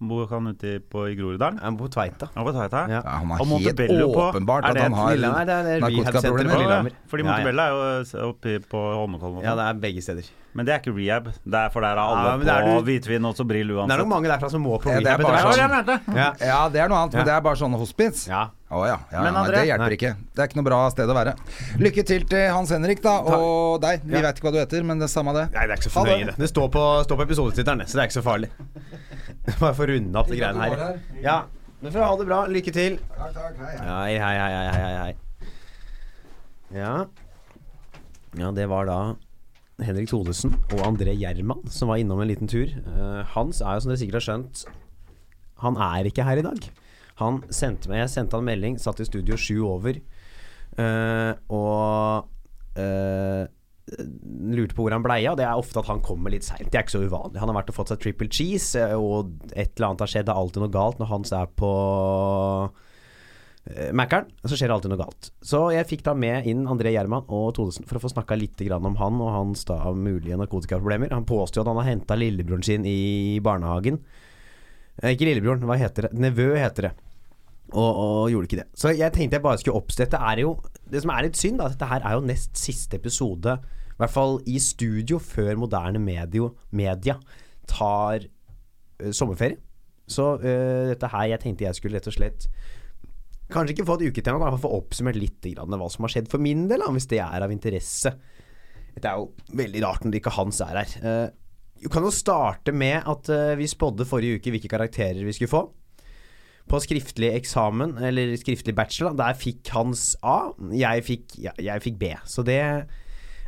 Bor 0.00 0.26
han 0.30 0.46
ute 0.48 0.80
på, 0.88 1.02
i 1.10 1.14
Groruddalen? 1.14 1.58
Han 1.60 1.76
bor 1.76 1.88
på 1.88 1.92
Tveita. 1.92 2.30
Han, 2.34 2.44
på 2.46 2.52
Tveita. 2.56 2.86
Ja. 2.88 3.02
Ja, 3.04 3.10
han 3.20 3.28
har 3.28 3.40
Og 3.44 3.46
helt 3.60 3.76
på- 3.76 4.32
åpenbart 4.32 4.64
er 4.64 4.70
at 4.70 4.78
han 4.80 4.92
har 4.96 5.16
narkotikaproblemer. 5.16 5.40
er- 5.40 5.50
er 5.50 5.78
Ja, 5.78 6.82
ja. 6.82 6.90
Fordi 7.10 7.22
Ja, 7.24 7.36
ja. 7.36 7.48
Er 7.50 8.22
jo 8.22 8.28
oppe 8.30 8.60
på 8.70 8.80
Holmenkollen. 8.96 9.42
Ja, 9.42 9.50
sånn. 9.52 9.56
det 9.60 9.66
er 9.68 9.74
begge 9.80 10.00
steder. 10.02 10.24
Men 10.54 10.66
det 10.66 10.72
er 10.74 10.78
ikke 10.80 10.96
rehab. 10.96 11.24
Det 11.44 11.54
er 11.54 11.68
for 11.70 11.80
der 11.82 11.92
er 11.92 11.98
alle 12.00 12.44
Ja, 12.46 12.56
er 12.56 12.62
på 12.64 12.80
du- 12.82 12.90
hvitvin 12.90 13.24
og 13.28 13.36
brill 13.46 13.70
uansett. 13.70 13.88
Det 13.88 13.94
er 14.00 14.02
nok 14.04 14.08
mange 14.08 14.28
derfra 14.32 14.50
som 14.50 14.62
må 14.64 14.80
på 14.80 14.88
Ja, 14.90 14.98
det 14.98 15.06
er 15.06 15.18
rehab. 15.18 15.22
bare 15.22 15.36
Det 15.36 15.44
var 15.44 15.52
hvert. 15.52 15.54
det 15.54 15.60
jeg 15.60 15.70
mente. 15.70 16.16
Ja. 16.16 16.32
Ja, 16.48 16.68
det 16.70 16.80
er 16.80 16.88
noe 16.88 16.98
annet, 16.98 17.14
men 17.14 17.24
det 17.26 17.34
er 17.34 17.40
bare 17.42 17.56
sånne 17.56 17.78
hospits. 17.78 18.26
ja. 18.28 18.48
Å 18.70 18.86
ja. 18.86 18.98
ja 19.12 19.22
Men 19.24 19.34
nei, 19.34 19.46
det 19.50 19.66
hjelper 19.66 19.78
Nei. 19.78 19.96
ikke. 19.96 20.16
Det 20.34 20.38
er 20.38 20.46
ikke 20.46 20.56
noe 20.56 20.62
bra 20.64 20.88
sted 20.90 21.08
å 21.08 21.14
være. 21.14 21.34
Lykke 21.76 22.06
til 22.06 22.22
til 22.24 22.50
Hans 22.52 22.70
Henrik, 22.70 23.02
da, 23.02 23.18
og 23.18 23.80
deg. 23.82 24.00
Vi 24.04 24.14
Ja. 24.14 24.20
vet 24.22 24.36
ikke 24.38 24.46
hva 24.48 24.52
du 24.52 24.58
heter, 24.58 24.84
men 24.84 24.98
det 25.00 25.04
er 25.10 25.12
samme 25.20 25.34
det. 25.34 25.52
Nei, 25.52 25.66
det 25.66 25.70
er 25.70 25.76
ikke 25.76 25.90
så 25.90 26.04
det. 26.06 26.26
det. 26.26 26.36
Det 26.38 26.48
står 26.48 26.68
på, 26.70 27.04
står 27.04 27.16
på 27.18 27.26
episodetittelen, 27.26 27.82
så 27.86 27.92
det 27.94 28.02
er 28.02 28.06
ikke 28.06 28.22
så 28.22 28.22
farlig. 28.22 28.48
Bare 29.62 29.74
for 29.74 29.86
å 29.86 29.94
runde 29.94 30.20
opp 30.20 30.28
de 30.30 30.38
greiene 30.40 30.68
her. 30.68 31.00
Ja. 31.22 31.38
Men 31.80 31.94
får 31.94 32.04
ha 32.04 32.12
det 32.20 32.28
bra. 32.28 32.42
Lykke 32.52 32.72
til. 32.76 32.98
Takk, 33.16 33.32
takk, 33.36 33.58
hei, 33.64 33.72
hei. 33.72 33.88
Hei, 33.88 34.36
hei, 34.36 34.68
hei, 34.76 34.92
hei. 35.00 35.50
Ja. 36.76 36.94
Ja, 38.38 38.50
det 38.54 38.68
var 38.70 38.86
da 38.86 39.00
Henrik 39.82 40.10
Thodesen 40.10 40.52
og 40.74 40.82
André 40.84 41.14
Gjerman 41.16 41.64
som 41.72 41.90
var 41.90 42.00
innom 42.02 42.20
en 42.22 42.30
liten 42.30 42.50
tur. 42.50 42.70
Uh, 42.86 43.22
Hans 43.34 43.62
er 43.64 43.78
jo, 43.78 43.84
som 43.84 43.92
dere 43.92 44.00
sikkert 44.02 44.20
har 44.20 44.26
skjønt, 44.28 44.64
han 45.64 45.78
er 45.80 46.08
ikke 46.08 46.26
her 46.26 46.40
i 46.40 46.44
dag. 46.46 46.68
Han 47.20 47.40
sendte 47.52 47.90
meg, 47.90 48.04
Jeg 48.04 48.12
sendte 48.14 48.38
han 48.38 48.46
melding, 48.46 48.78
satt 48.80 49.00
i 49.02 49.08
studio 49.08 49.36
sju 49.40 49.58
over, 49.68 49.98
uh, 50.78 51.32
og 51.52 52.78
eh, 52.80 53.44
lurte 53.98 54.76
på 54.76 54.84
hvor 54.84 54.94
han 54.94 55.04
blei 55.04 55.22
av. 55.30 55.38
Det 55.40 55.46
er 55.46 55.58
ofte 55.58 55.82
at 55.82 55.90
han 55.90 56.02
kommer 56.04 56.32
litt 56.34 56.46
seint. 56.46 56.68
Det 56.70 56.78
er 56.78 56.86
ikke 56.86 56.98
så 56.98 57.06
uvanlig. 57.06 57.40
Han 57.42 57.50
har 57.52 57.60
vært 57.62 57.72
og 57.72 57.78
fått 57.80 57.94
seg 57.94 58.02
triple 58.04 58.30
cheese, 58.30 58.78
eh, 58.78 58.94
og 58.94 59.34
et 59.54 59.74
eller 59.74 59.90
annet 59.90 60.06
har 60.06 60.14
skjedd. 60.14 60.28
Det 60.28 60.36
er 60.36 60.44
alltid 60.44 60.64
noe 60.64 60.76
galt 60.76 61.02
når 61.02 61.12
Hans 61.14 61.34
er 61.36 61.50
på 61.58 61.74
Mackeren 63.60 63.90
Mækkern, 63.92 64.30
så 64.48 64.56
skjer 64.56 64.70
det 64.70 64.74
alltid 64.74 64.90
noe 64.90 64.98
galt. 65.02 65.28
Så 65.44 65.58
jeg 65.74 65.86
fikk 65.86 66.02
da 66.06 66.14
med 66.16 66.46
inn 66.48 66.64
André 66.70 66.94
Gjerman 66.94 67.28
og 67.28 67.52
Todesen 67.58 67.84
for 67.86 67.98
å 67.98 68.02
få 68.02 68.10
snakka 68.10 68.38
litt 68.38 68.62
om 68.72 68.96
han 68.96 69.20
og 69.20 69.34
hans 69.34 69.66
da 69.68 69.92
mulige 69.92 70.38
narkotikaproblemer. 70.40 71.12
Han 71.12 71.28
påstår 71.28 71.62
at 71.62 71.70
han 71.70 71.80
har 71.82 71.90
henta 71.90 72.16
lillebroren 72.16 72.64
sin 72.64 72.86
i 72.88 73.38
barnehagen. 73.44 74.00
Eh, 75.02 75.12
ikke 75.12 75.28
lillebroren, 75.28 75.66
hva 75.68 75.76
heter 75.78 76.08
det? 76.08 76.12
Nevø 76.18 76.54
heter 76.56 76.88
det. 76.88 76.92
Og, 77.70 77.90
og 77.90 78.30
gjorde 78.32 78.48
ikke 78.48 78.62
det. 78.62 78.68
Så 78.74 78.94
jeg 78.96 79.14
tenkte 79.14 79.38
jeg 79.38 79.44
bare 79.44 79.60
skulle 79.60 79.78
oppstette 79.78 80.18
er 80.18 80.40
jo 80.42 80.56
Det 80.90 81.04
som 81.04 81.12
er 81.14 81.28
litt 81.28 81.38
synd, 81.38 81.60
da, 81.60 81.68
dette 81.70 81.86
her 81.86 82.02
er 82.02 82.16
jo 82.16 82.24
nest 82.26 82.56
siste 82.58 82.98
episode, 82.98 83.60
i 84.00 84.02
hvert 84.06 84.16
fall 84.16 84.38
i 84.48 84.56
studio, 84.62 85.18
før 85.20 85.58
moderne 85.60 86.00
medio, 86.00 86.54
media 86.72 87.18
tar 87.68 88.24
uh, 88.24 89.10
sommerferie. 89.12 89.60
Så 90.10 90.32
uh, 90.40 90.88
dette 90.88 91.10
her 91.12 91.28
Jeg 91.30 91.42
tenkte 91.44 91.68
jeg 91.68 91.76
skulle 91.78 92.00
rett 92.00 92.08
og 92.10 92.14
slett 92.16 92.48
Kanskje 93.50 93.76
ikke 93.76 93.84
få 93.86 93.96
et 93.98 94.10
uketema, 94.10 94.38
men 94.42 94.62
få 94.62 94.70
oppsummert 94.76 95.18
litt 95.18 95.46
grann 95.52 95.74
hva 95.74 95.88
som 95.90 96.06
har 96.06 96.12
skjedd 96.14 96.28
for 96.30 96.42
min 96.42 96.68
del, 96.70 96.84
hvis 96.94 97.08
det 97.10 97.18
er 97.18 97.42
av 97.42 97.50
interesse. 97.50 98.12
Det 98.94 99.06
er 99.10 99.18
jo 99.18 99.56
veldig 99.58 99.82
rart 99.82 100.06
når 100.06 100.20
ikke 100.20 100.34
Hans 100.36 100.60
er 100.62 100.78
her. 100.78 100.92
Uh, 101.02 101.26
vi 101.82 101.90
kan 101.90 102.06
jo 102.06 102.12
starte 102.14 102.74
med 102.76 103.02
at 103.10 103.30
uh, 103.32 103.58
vi 103.58 103.66
spådde 103.70 104.06
forrige 104.06 104.38
uke 104.38 104.54
hvilke 104.54 104.70
karakterer 104.70 105.26
vi 105.26 105.34
skulle 105.34 105.50
få. 105.50 105.64
På 106.70 106.78
skriftlig 106.78 107.32
eksamen, 107.34 107.96
eller 108.06 108.36
skriftlig 108.38 108.76
bachelor, 108.78 109.18
der 109.18 109.34
fikk 109.34 109.72
Hans 109.74 110.12
A. 110.22 110.52
Jeg 110.70 111.06
fikk, 111.10 111.38
ja, 111.42 111.56
jeg 111.58 111.82
fikk 111.82 111.98
B. 111.98 112.14
Så 112.30 112.46
det 112.46 112.60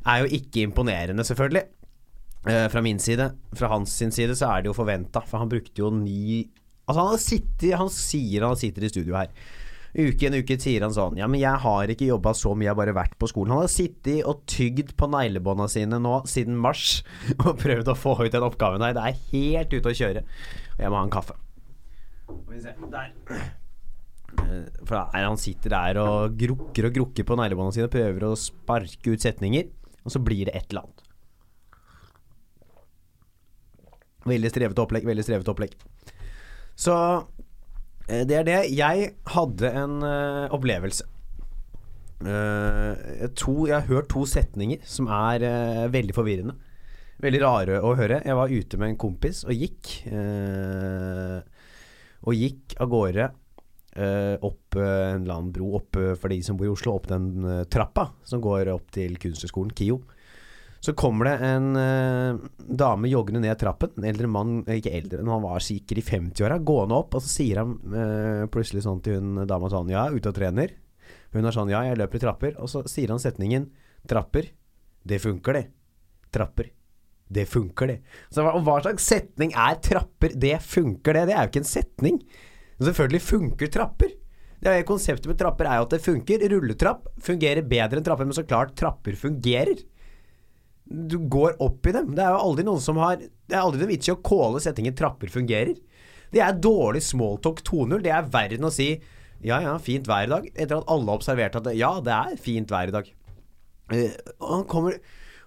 er 0.06 0.22
jo 0.24 0.30
ikke 0.38 0.66
imponerende, 0.66 1.24
selvfølgelig. 1.26 1.64
Eh, 2.48 2.68
fra 2.72 2.82
min 2.82 2.98
side. 2.98 3.28
Fra 3.54 3.68
hans 3.70 3.92
sin 3.94 4.10
side 4.14 4.34
så 4.38 4.48
er 4.50 4.62
det 4.62 4.72
jo 4.72 4.76
forventa, 4.76 5.22
for 5.26 5.42
han 5.42 5.50
brukte 5.52 5.84
jo 5.84 5.92
ni 5.94 6.48
Altså, 6.82 7.04
han 7.06 7.20
sittet 7.22 7.76
Han 7.78 7.90
sier 7.94 8.42
han 8.42 8.56
sitter 8.58 8.82
i 8.82 8.88
studio 8.90 9.14
her. 9.14 9.28
Uke 9.92 10.26
en 10.26 10.34
uke 10.40 10.56
sier 10.58 10.82
han 10.82 10.94
sånn 10.96 11.18
Ja, 11.20 11.28
men 11.30 11.38
jeg 11.38 11.60
har 11.62 11.90
ikke 11.92 12.08
jobba 12.08 12.32
så 12.34 12.54
mye, 12.56 12.64
jeg 12.66 12.72
har 12.72 12.78
bare 12.80 12.94
vært 12.96 13.14
på 13.20 13.28
skolen. 13.30 13.52
Han 13.54 13.62
har 13.62 13.70
sittet 13.70 14.24
og 14.26 14.42
tygd 14.50 14.94
på 14.98 15.06
neglebånda 15.12 15.68
sine 15.70 16.00
nå 16.02 16.16
siden 16.26 16.58
mars 16.58 17.02
og 17.44 17.60
prøvd 17.60 17.92
å 17.92 17.96
få 17.98 18.16
ut 18.24 18.32
den 18.34 18.46
oppgaven 18.48 18.82
her. 18.82 18.96
Det 18.98 19.04
er 19.06 19.20
helt 19.30 19.76
ute 19.76 19.92
å 19.92 19.98
kjøre. 20.00 20.24
Og 20.74 20.82
jeg 20.82 20.90
må 20.90 20.98
ha 20.98 21.04
en 21.06 21.12
kaffe. 21.14 21.36
Skal 22.26 22.56
vi 22.56 22.62
se 22.64 22.74
Der. 22.96 23.12
Eh, 24.42 24.66
For 24.82 24.96
da 24.96 25.04
er 25.14 25.28
han 25.28 25.38
sitter 25.40 25.76
der 25.76 26.00
og 26.02 26.38
grukker 26.40 26.88
og 26.88 26.96
grukker 26.98 27.28
på 27.28 27.38
neglebånda 27.38 27.76
sine, 27.76 27.92
prøver 27.92 28.26
å 28.26 28.34
sparke 28.40 29.12
ut 29.14 29.22
setninger, 29.22 29.68
og 30.02 30.14
så 30.14 30.22
blir 30.22 30.48
det 30.48 30.56
et 30.58 30.68
eller 30.70 30.86
annet. 30.86 31.06
Veldig 34.32 34.50
strevete 34.52 34.84
opplegg, 34.84 35.06
veldig 35.06 35.24
strevete 35.26 35.50
opplegg. 35.50 35.72
Så 36.78 36.94
eh, 38.08 38.22
det 38.28 38.36
er 38.38 38.46
det. 38.46 38.58
Jeg 38.70 39.08
hadde 39.34 39.72
en 39.82 39.96
uh, 40.04 40.52
opplevelse. 40.54 41.08
Uh, 42.22 43.26
to, 43.34 43.66
jeg 43.66 43.74
har 43.74 43.88
hørt 43.88 44.12
to 44.12 44.22
setninger 44.30 44.84
som 44.86 45.10
er 45.10 45.42
uh, 45.42 45.88
veldig 45.90 46.14
forvirrende. 46.14 46.54
Veldig 47.22 47.40
rare 47.42 47.80
å 47.82 47.94
høre. 47.98 48.22
Jeg 48.26 48.38
var 48.38 48.50
ute 48.50 48.78
med 48.78 48.92
en 48.92 48.98
kompis 48.98 49.44
og 49.46 49.54
gikk. 49.54 49.90
eh, 50.10 51.38
og 52.22 52.34
gikk 52.38 52.74
av 52.82 52.90
gårde 52.90 53.28
eh, 53.96 54.34
opp 54.40 54.76
uh, 54.76 54.82
en 55.12 55.22
eller 55.22 55.34
annen 55.34 55.52
bro 55.54 55.74
opp 55.78 55.98
uh, 56.00 56.12
for 56.18 56.32
de 56.32 56.40
som 56.44 56.58
bor 56.58 56.68
i 56.68 56.72
Oslo, 56.72 56.96
opp 56.96 57.08
den 57.10 57.64
trappa 57.72 58.10
som 58.26 58.42
går 58.44 58.72
opp 58.72 58.90
til 58.94 59.18
Kunsthøgskolen, 59.20 59.74
KIO. 59.76 60.00
Så 60.82 60.96
kommer 60.98 61.28
det 61.28 61.46
en 61.46 61.76
dame 62.58 63.06
joggende 63.06 63.44
ned 63.44 63.54
trappen. 63.60 63.92
En 64.00 64.06
eldre 64.08 64.26
mann, 64.26 64.64
ikke 64.66 64.90
eldre, 64.90 65.20
men 65.22 65.30
han 65.30 65.44
var 65.44 65.62
sikkert 65.62 66.00
i 66.00 66.02
50-åra, 66.08 66.56
gående 66.58 66.96
opp. 66.96 67.14
Og 67.14 67.22
så 67.22 67.30
sier 67.36 67.60
han 67.60 67.76
plutselig 68.50 68.82
sånn 68.82 68.98
til 69.04 69.20
hun 69.20 69.44
dama 69.46 69.70
sånn 69.70 69.92
Ja, 69.94 70.08
ute 70.10 70.32
og 70.32 70.34
trener. 70.40 70.74
Hun 71.30 71.46
er 71.46 71.54
sånn 71.54 71.70
Ja, 71.70 71.84
jeg 71.86 72.00
løper 72.00 72.18
i 72.18 72.24
trapper. 72.24 72.58
Og 72.58 72.72
så 72.72 72.82
sier 72.90 73.14
han 73.14 73.22
setningen 73.22 73.70
Trapper, 74.10 74.50
det 75.06 75.20
funker, 75.22 75.54
det. 75.60 75.66
Trapper. 76.34 76.72
Det 77.32 77.46
funker, 77.48 77.88
det. 77.88 77.98
Så 78.34 78.44
hva, 78.44 78.56
hva 78.60 78.80
slags 78.84 79.06
setning 79.08 79.54
er 79.56 79.78
trapper? 79.80 80.34
Det 80.36 80.56
funker, 80.66 81.16
det. 81.16 81.28
Det 81.30 81.36
er 81.36 81.46
jo 81.46 81.52
ikke 81.52 81.62
en 81.62 81.70
setning. 81.70 82.18
Selvfølgelig 82.82 83.22
funker 83.24 83.72
trapper. 83.72 84.12
Det 84.62 84.70
er 84.70 84.84
Konseptet 84.86 85.26
med 85.26 85.38
trapper 85.40 85.66
er 85.66 85.80
jo 85.80 85.86
at 85.88 85.94
det 85.96 86.04
funker. 86.04 86.42
Rulletrapp 86.52 87.08
fungerer 87.22 87.66
bedre 87.66 87.98
enn 87.98 88.06
trapper, 88.06 88.28
men 88.28 88.36
så 88.36 88.44
klart, 88.46 88.76
trapper 88.78 89.16
fungerer. 89.18 89.80
Du 90.86 91.16
går 91.30 91.56
opp 91.62 91.86
i 91.88 91.94
dem. 91.94 92.12
Det 92.14 92.22
er 92.22 92.34
jo 92.34 92.42
aldri 92.42 92.66
noen 92.66 92.82
som 92.82 92.98
har 93.00 93.18
Det 93.18 93.56
er 93.56 93.62
aldri 93.62 93.82
noen 93.82 93.92
vits 93.94 94.10
i 94.10 94.14
å 94.14 94.20
kåle 94.22 94.60
setningen 94.62 94.94
'trapper 94.96 95.30
fungerer'. 95.30 95.78
Det 96.32 96.40
er 96.40 96.52
dårlig 96.56 97.02
smalltalk 97.04 97.60
2.0. 97.62 98.02
Det 98.02 98.12
er 98.12 98.30
verre 98.30 98.56
enn 98.56 98.68
å 98.68 98.72
si 98.72 99.00
'ja 99.42 99.60
ja, 99.60 99.78
fint 99.78 100.06
vær 100.06 100.24
i 100.24 100.30
dag', 100.30 100.46
etter 100.54 100.78
at 100.78 100.88
alle 100.88 101.10
har 101.10 101.18
observert 101.18 101.56
at 101.56 101.64
det, 101.64 101.76
'ja, 101.76 102.00
det 102.00 102.12
er 102.12 102.36
fint 102.36 102.70
vær 102.70 102.88
i 102.88 102.94
dag'. 102.94 103.10
Eh, 103.92 104.14
og 104.40 104.48
han 104.48 104.64
kommer 104.64 105.00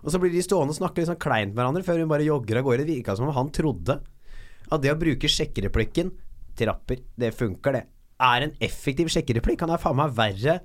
Og 0.06 0.12
så 0.12 0.20
blir 0.20 0.30
de 0.30 0.42
stående 0.44 0.70
og 0.70 0.78
snakke 0.78 1.02
litt 1.02 1.10
sånn 1.10 1.18
kleint 1.18 1.56
med 1.56 1.64
hverandre 1.64 1.82
før 1.82 1.98
hun 1.98 2.08
bare 2.08 2.22
jogger 2.22 2.60
av 2.60 2.64
gårde. 2.64 2.86
Det 2.86 2.94
virka 2.94 3.16
som 3.18 3.26
om 3.26 3.34
han 3.34 3.50
trodde 3.50 4.04
at 4.70 4.82
det 4.82 4.92
å 4.92 5.00
bruke 5.00 5.26
sjekkereplikken 5.26 6.12
'trapper, 6.56 7.04
det 7.20 7.36
funker', 7.36 7.80
det 7.80 7.86
er 8.22 8.46
en 8.46 8.56
effektiv 8.64 9.12
sjekkereplikk. 9.12 9.64
Han 9.66 9.76
er 9.76 9.82
faen 9.82 9.98
meg 10.00 10.16
verre 10.16 10.60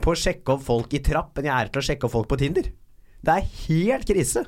på 0.00 0.12
å 0.12 0.18
sjekke 0.18 0.54
opp 0.54 0.64
folk 0.64 0.94
i 0.96 1.02
trapp 1.04 1.38
enn 1.38 1.48
jeg 1.48 1.54
er 1.54 1.70
til 1.72 1.82
å 1.82 1.86
sjekke 1.86 2.08
opp 2.08 2.14
folk 2.14 2.28
på 2.30 2.40
Tinder. 2.40 2.68
Det 3.22 3.32
er 3.32 3.48
helt 3.68 4.08
krise. 4.08 4.44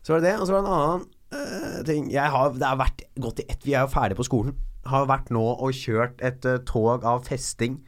Så 0.00 0.14
var 0.14 0.22
det 0.22 0.30
det, 0.30 0.36
og 0.40 0.48
så 0.48 0.56
var 0.56 0.62
det 0.62 0.70
en 0.70 0.76
annen 0.76 1.06
uh, 1.36 1.80
ting 1.86 2.10
jeg 2.10 2.32
har, 2.34 2.52
Det 2.56 2.66
har 2.66 2.78
vært 2.80 3.02
gått 3.20 3.42
i 3.42 3.48
ett 3.52 3.66
Vi 3.66 3.74
er 3.76 3.84
jo 3.84 3.92
ferdig 3.92 4.16
på 4.18 4.26
skolen. 4.26 4.56
Har 4.88 5.08
vært 5.10 5.28
nå 5.34 5.42
og 5.52 5.76
kjørt 5.76 6.22
et 6.24 6.46
uh, 6.48 6.60
tog 6.66 7.04
av 7.04 7.24
festing 7.28 7.80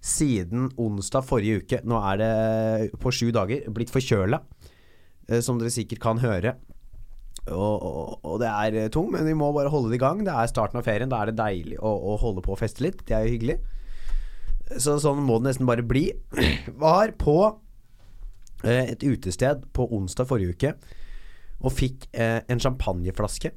siden 0.00 0.70
onsdag 0.80 1.26
forrige 1.26 1.60
uke. 1.60 1.82
Nå 1.84 1.98
er 2.12 2.20
det 2.22 3.00
på 3.02 3.12
sju 3.12 3.28
dager 3.34 3.66
blitt 3.74 3.92
forkjøla, 3.92 4.40
uh, 4.40 5.40
som 5.44 5.58
dere 5.60 5.74
sikkert 5.74 6.02
kan 6.06 6.22
høre. 6.22 6.54
Og, 7.48 7.82
og, 7.82 8.18
og 8.24 8.38
det 8.42 8.48
er 8.50 8.76
øh, 8.84 8.90
tungt, 8.92 9.12
men 9.14 9.24
vi 9.26 9.32
må 9.34 9.48
bare 9.56 9.70
holde 9.72 9.88
det 9.90 9.96
i 9.96 10.02
gang. 10.04 10.20
Det 10.26 10.32
er 10.34 10.50
starten 10.50 10.78
av 10.78 10.84
ferien. 10.86 11.10
Da 11.10 11.22
er 11.22 11.30
det 11.30 11.38
deilig 11.40 11.78
å, 11.80 11.90
å 12.12 12.16
holde 12.20 12.44
på 12.44 12.52
og 12.54 12.60
feste 12.60 12.84
litt. 12.84 13.00
Det 13.08 13.16
er 13.16 13.24
jo 13.26 13.32
hyggelig. 13.34 13.56
Så 14.78 14.98
sånn 15.02 15.24
må 15.26 15.40
det 15.40 15.48
nesten 15.50 15.66
bare 15.66 15.82
bli. 15.86 16.04
Var 16.84 17.14
på 17.18 17.36
eh, 18.62 18.92
et 18.92 19.02
utested 19.02 19.64
på 19.74 19.88
onsdag 19.96 20.28
forrige 20.30 20.54
uke 20.54 20.74
og 21.60 21.74
fikk 21.76 22.06
eh, 22.16 22.38
en 22.48 22.60
champagneflaske 22.62 23.50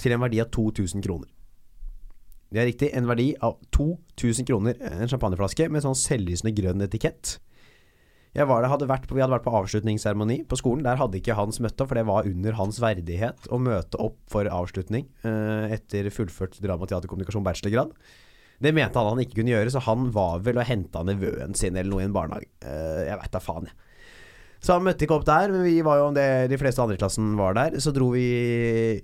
til 0.00 0.14
en 0.14 0.22
verdi 0.22 0.40
av 0.42 0.48
2000 0.54 1.04
kroner. 1.04 1.28
Det 2.50 2.58
er 2.58 2.66
riktig, 2.66 2.88
en 2.98 3.06
verdi 3.06 3.28
av 3.46 3.60
2000 3.76 4.48
kroner. 4.48 4.78
eh, 4.80 4.96
En 5.04 5.10
champagneflaske 5.12 5.68
med 5.70 5.84
sånn 5.84 5.98
selvlysende 5.98 6.54
grønn 6.56 6.82
etikett. 6.86 7.36
Jeg 8.30 8.46
var 8.46 8.62
hadde 8.70 8.86
vært 8.86 9.08
på, 9.10 9.16
vi 9.16 9.22
hadde 9.24 9.34
vært 9.34 9.46
på 9.48 9.52
avslutningsseremoni 9.58 10.44
på 10.46 10.58
skolen. 10.60 10.84
Der 10.86 11.00
hadde 11.00 11.18
ikke 11.18 11.34
Hans 11.34 11.58
møtt 11.62 11.80
opp, 11.82 11.90
for 11.90 11.98
det 11.98 12.06
var 12.06 12.28
under 12.30 12.54
hans 12.60 12.78
verdighet 12.82 13.48
å 13.50 13.58
møte 13.58 13.98
opp 13.98 14.20
for 14.30 14.46
avslutning 14.46 15.08
eh, 15.26 15.74
etter 15.74 16.06
fullført 16.14 16.60
drama, 16.62 16.86
teater, 16.86 17.10
kommunikasjon, 17.10 17.42
bachelorgrad. 17.46 17.96
Det 18.60 18.74
mente 18.76 19.00
han 19.00 19.08
han 19.14 19.22
ikke 19.24 19.40
kunne 19.40 19.54
gjøre, 19.54 19.72
så 19.74 19.82
han 19.82 20.10
var 20.14 20.44
vel 20.46 20.60
og 20.60 20.68
henta 20.68 21.02
nevøen 21.08 21.56
sin 21.58 21.74
eller 21.74 21.90
noe 21.90 22.04
i 22.04 22.06
en 22.06 22.14
barnehage. 22.14 22.46
Eh, 22.62 23.08
jeg 23.08 23.18
veit 23.24 23.34
da 23.34 23.42
faen, 23.42 23.66
jeg. 23.66 23.86
Så 24.60 24.76
han 24.76 24.84
møtte 24.84 25.06
ikke 25.06 25.16
opp 25.16 25.24
der, 25.24 25.50
men 25.54 25.64
vi 25.64 25.78
var 25.82 25.98
jo 26.02 26.08
det, 26.12 26.28
de 26.52 26.58
fleste 26.60 26.84
andre 26.84 26.98
klassen 27.00 27.32
var 27.38 27.56
der. 27.56 27.78
Så 27.80 27.94
dro 27.96 28.10
vi 28.12 29.00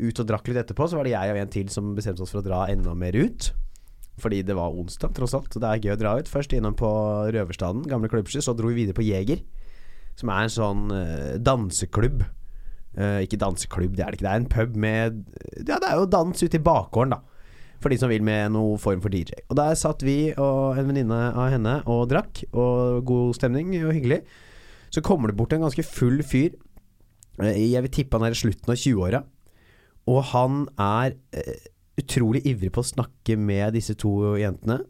ut 0.00 0.18
og 0.22 0.28
drakk 0.30 0.48
litt 0.48 0.62
etterpå. 0.62 0.88
Så 0.88 0.96
var 0.96 1.04
det 1.04 1.12
jeg 1.12 1.34
og 1.34 1.40
en 1.42 1.50
til 1.52 1.68
som 1.72 1.90
bestemte 1.96 2.24
oss 2.24 2.32
for 2.32 2.40
å 2.40 2.46
dra 2.46 2.62
enda 2.72 2.94
mer 2.96 3.18
ut. 3.20 3.50
Fordi 4.18 4.42
det 4.46 4.56
var 4.58 4.74
onsdag, 4.74 5.14
tross 5.16 5.36
alt. 5.38 5.52
Så 5.54 5.62
det 5.62 5.68
er 5.70 5.84
gøy 5.84 5.94
å 5.94 6.00
dra 6.00 6.16
ut. 6.18 6.30
Først 6.30 6.54
innom 6.56 6.76
på 6.78 6.90
Røverstaden, 7.34 7.86
gamle 7.90 8.10
klubbsky. 8.10 8.42
Så 8.44 8.56
dro 8.58 8.70
vi 8.72 8.82
videre 8.82 8.96
på 8.98 9.06
Jeger, 9.06 9.44
som 10.18 10.32
er 10.34 10.46
en 10.46 10.54
sånn 10.54 10.84
uh, 10.90 11.36
danseklubb. 11.38 12.24
Uh, 12.98 13.20
ikke 13.22 13.38
danseklubb, 13.38 13.94
det 13.94 14.04
er 14.04 14.10
det 14.10 14.18
ikke. 14.18 14.26
Det 14.26 14.32
er 14.32 14.42
en 14.42 14.52
pub 14.52 14.78
med 14.80 15.20
Ja, 15.68 15.78
det 15.78 15.90
er 15.90 16.00
jo 16.00 16.08
dans 16.10 16.42
ute 16.42 16.58
i 16.58 16.64
bakgården, 16.70 17.14
da. 17.14 17.38
For 17.78 17.94
de 17.94 17.98
som 18.00 18.10
vil 18.10 18.24
med 18.26 18.50
noe 18.56 18.74
form 18.82 19.02
for 19.04 19.14
DJ. 19.14 19.38
Og 19.46 19.58
der 19.60 19.76
satt 19.78 20.02
vi 20.02 20.32
og 20.34 20.78
en 20.80 20.88
venninne 20.90 21.18
av 21.30 21.52
henne 21.52 21.76
og 21.86 22.08
drakk, 22.10 22.42
og 22.50 23.04
god 23.06 23.36
stemning 23.38 23.70
og 23.84 23.94
hyggelig. 23.94 24.24
Så 24.90 25.04
kommer 25.04 25.30
det 25.30 25.36
bort 25.38 25.54
en 25.54 25.62
ganske 25.62 25.84
full 25.86 26.22
fyr. 26.26 26.56
Eh, 27.38 27.70
Jeg 27.70 27.84
vil 27.84 27.92
tippe 27.94 28.18
han 28.18 28.26
er 28.26 28.34
i 28.34 28.40
slutten 28.40 28.72
av 28.74 28.80
20-åra. 28.80 29.22
Og 30.10 30.22
han 30.32 30.64
er 30.80 31.14
eh, 31.36 31.68
utrolig 32.00 32.44
ivrig 32.48 32.70
på 32.74 32.82
å 32.84 32.90
snakke 32.92 33.36
med 33.40 33.76
disse 33.76 33.96
to 33.98 34.36
jentene. 34.40 34.80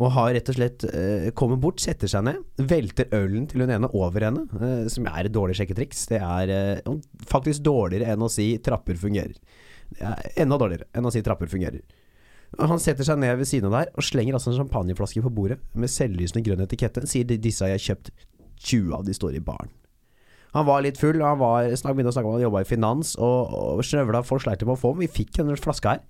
Og 0.00 0.14
har 0.14 0.30
rett 0.32 0.48
og 0.48 0.56
slett 0.56 0.84
eh, 0.88 1.26
kommer 1.36 1.58
bort, 1.60 1.82
setter 1.82 2.08
seg 2.08 2.24
ned, 2.24 2.38
velter 2.56 3.10
ølen 3.12 3.44
til 3.50 3.62
hun 3.62 3.74
ene 3.74 3.90
over 3.92 4.24
henne. 4.24 4.46
Eh, 4.56 4.86
som 4.92 5.08
er 5.10 5.28
et 5.28 5.34
dårlig 5.34 5.58
sjekketriks. 5.58 6.06
Det 6.08 6.20
er 6.22 6.52
eh, 6.54 6.94
faktisk 7.28 7.64
dårligere 7.66 8.14
enn 8.14 8.24
å 8.24 8.30
si 8.32 8.54
'trapper 8.56 8.96
fungerer'. 9.00 9.36
Det 9.92 10.40
enda 10.40 10.56
dårligere 10.56 10.88
enn 10.96 11.06
å 11.06 11.12
si 11.12 11.20
'trapper 11.20 11.50
fungerer'. 11.52 11.84
Og 12.58 12.68
Han 12.68 12.80
setter 12.80 13.04
seg 13.04 13.20
ned 13.20 13.36
ved 13.40 13.48
siden 13.48 13.68
av 13.68 13.78
der 13.78 13.92
og 13.96 14.04
slenger 14.04 14.36
altså 14.36 14.52
en 14.52 14.60
champagneflaske 14.60 15.22
på 15.24 15.32
bordet 15.32 15.60
med 15.74 15.92
selvlysende 15.92 16.44
grønn 16.44 16.64
etikette. 16.64 17.04
Sier 17.08 17.24
disse 17.24 17.64
har 17.64 17.72
jeg 17.76 17.86
kjøpt 17.86 18.10
20 18.62 18.96
av 18.96 19.06
de 19.06 19.16
står 19.16 19.36
i 19.36 19.44
baren. 19.44 19.72
Han 20.52 20.66
var 20.68 20.82
litt 20.84 21.00
full, 21.00 21.22
han 21.24 21.38
var, 21.40 21.70
snak, 21.80 21.94
begynte 21.96 22.12
å 22.12 22.16
snakke 22.16 22.28
om 22.28 22.36
han 22.36 22.44
jobba 22.44 22.60
i 22.60 22.68
finans, 22.68 23.14
og, 23.16 23.54
og 23.56 23.84
snøvla 23.88 24.20
folk 24.26 24.44
sleit 24.44 24.64
med 24.66 24.74
å 24.74 24.80
få, 24.80 24.92
men 24.92 25.06
vi 25.06 25.14
fikk 25.22 25.40
en 25.40 25.54
flaske 25.56 25.94
her. 25.94 26.02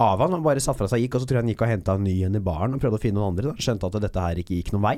Av 0.00 0.22
han, 0.22 0.32
han 0.32 0.44
bare 0.44 0.62
satt 0.64 0.78
fra 0.78 0.88
seg 0.88 1.02
gikk, 1.02 1.18
og 1.18 1.22
så 1.22 1.28
tror 1.28 1.40
jeg 1.40 1.44
han 1.44 1.52
gikk 1.52 1.64
og 1.66 1.72
henta 1.74 1.96
en 1.98 2.06
ny 2.06 2.14
en 2.24 2.38
i 2.38 2.40
baren 2.40 2.72
og 2.72 2.80
prøvde 2.80 2.96
å 2.96 3.02
finne 3.02 3.20
noen 3.20 3.34
andre. 3.34 3.50
Da. 3.50 3.64
Skjønte 3.66 3.90
at 3.90 3.98
dette 4.00 4.22
her 4.24 4.40
ikke 4.40 4.56
gikk 4.56 4.72
noen 4.72 4.86
vei. 4.86 4.94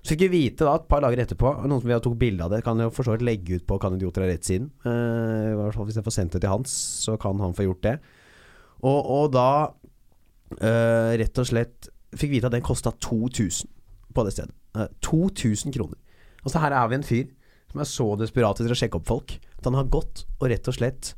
Så 0.00 0.14
fikk 0.14 0.22
vi 0.24 0.46
vite 0.46 0.64
da, 0.64 0.78
et 0.78 0.86
par 0.88 1.02
dager 1.04 1.20
etterpå, 1.20 1.50
noen 1.66 1.82
som 1.82 1.90
vi 1.90 1.98
tok 2.06 2.16
bilde 2.20 2.46
av 2.46 2.54
det, 2.54 2.62
kan 2.64 2.80
jo 2.80 2.88
for 2.94 3.04
så 3.04 3.16
vidt 3.16 3.26
legge 3.26 3.58
ut 3.58 3.66
på 3.68 3.76
Kan 3.82 3.98
idioter 3.98 4.24
ha 4.24 4.30
rett-siden. 4.30 4.70
Eh, 4.86 5.50
i 5.50 5.56
hvert 5.58 5.76
fall 5.76 5.88
hvis 5.88 5.98
jeg 6.00 6.06
får 6.06 6.16
sendt 6.16 6.36
det 6.36 6.44
til 6.46 6.52
Hans, 6.54 6.76
så 7.02 7.18
kan 7.20 7.42
han 7.42 7.56
få 7.58 7.66
gjort 7.66 7.82
det. 7.84 7.96
Og, 8.86 9.00
og 9.18 9.32
da 9.34 9.48
eh, 10.62 11.16
rett 11.20 11.42
og 11.42 11.48
slett 11.50 11.90
fikk 12.16 12.36
vite 12.36 12.48
at 12.48 12.54
den 12.54 12.64
kosta 12.64 12.94
2000 13.04 13.68
på 14.16 14.24
det 14.24 14.32
stedet. 14.32 14.54
Eh, 14.78 14.88
2000 15.04 15.76
kroner. 15.76 15.98
Altså 16.46 16.62
her 16.62 16.78
er 16.78 16.88
vi 16.88 17.00
en 17.00 17.10
fyr 17.10 17.26
som 17.72 17.82
er 17.82 17.88
så 17.90 18.08
desperat 18.20 18.60
etter 18.60 18.74
å 18.74 18.78
sjekke 18.78 19.00
opp 19.00 19.08
folk 19.08 19.36
at 19.36 19.68
han 19.68 19.78
har 19.78 19.88
gått 19.92 20.24
og 20.38 20.50
rett 20.50 20.68
og 20.70 20.76
slett 20.76 21.14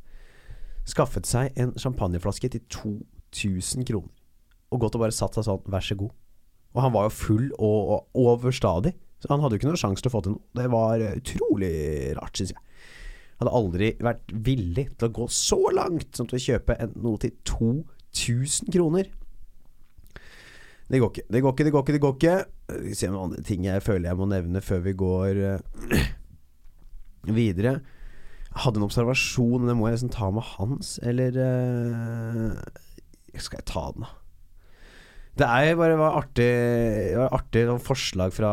skaffet 0.89 1.27
seg 1.29 1.53
en 1.59 1.75
champagneflaske 1.77 2.49
til 2.53 2.63
2000 2.73 3.85
kroner. 3.89 4.13
Og 4.69 4.81
gått 4.83 4.97
og 4.97 5.03
bare 5.03 5.15
satt 5.15 5.37
seg 5.37 5.45
sånn, 5.47 5.61
vær 5.69 5.85
så 5.85 5.97
god. 5.97 6.13
Og 6.75 6.81
han 6.85 6.93
var 6.93 7.07
jo 7.07 7.13
full 7.17 7.45
og, 7.57 7.93
og 7.93 8.25
overstadig. 8.37 8.93
Så 9.19 9.31
han 9.31 9.41
hadde 9.43 9.57
jo 9.57 9.61
ikke 9.61 9.69
noen 9.71 9.81
sjanse 9.81 10.03
til 10.03 10.11
å 10.11 10.13
få 10.13 10.23
til 10.23 10.35
noe. 10.35 10.45
Det 10.55 10.67
var 10.71 11.03
eh, 11.03 11.17
utrolig 11.19 11.71
rart, 12.17 12.39
syns 12.39 12.53
jeg. 12.53 12.61
Han 13.39 13.47
hadde 13.47 13.59
aldri 13.59 13.89
vært 14.03 14.33
villig 14.47 14.85
til 14.99 15.07
å 15.09 15.15
gå 15.15 15.25
så 15.31 15.59
langt 15.75 16.17
som 16.17 16.27
til 16.27 16.39
å 16.39 16.43
kjøpe 16.43 16.77
noe 16.99 17.19
til 17.23 17.33
2000 17.47 18.71
kroner. 18.75 19.09
Det 20.89 20.99
går 21.01 21.11
ikke, 21.13 21.25
det 21.29 21.41
går 21.45 21.53
ikke, 21.53 21.65
det 21.65 21.73
går 21.73 21.83
ikke. 21.83 21.93
det 21.93 22.01
går 22.01 22.15
ikke 22.17 22.79
Vi 22.81 22.95
ser 22.95 23.07
se 23.07 23.09
om 23.13 23.19
andre 23.27 23.43
ting 23.45 23.67
jeg 23.67 23.83
føler 23.85 24.09
jeg 24.09 24.17
må 24.17 24.25
nevne 24.25 24.61
før 24.65 24.79
vi 24.87 24.93
går 24.97 25.41
eh, 25.45 26.07
videre. 27.27 27.79
Hadde 28.59 28.81
en 28.81 28.87
observasjon, 28.87 29.67
det 29.69 29.75
må 29.77 29.87
jeg 29.87 29.99
liksom 29.99 30.13
ta 30.15 30.31
med 30.33 30.45
Hans, 30.55 30.95
eller 31.05 31.35
uh, 31.37 32.55
Skal 33.37 33.61
jeg 33.61 33.69
ta 33.69 33.89
den, 33.93 34.07
da? 34.07 34.15
Det 35.39 35.47
er 35.47 35.77
bare 35.79 35.95
var 35.95 36.17
artig, 36.19 36.47
var 37.15 37.31
artig 37.37 37.61
forslag 37.85 38.33
fra 38.35 38.49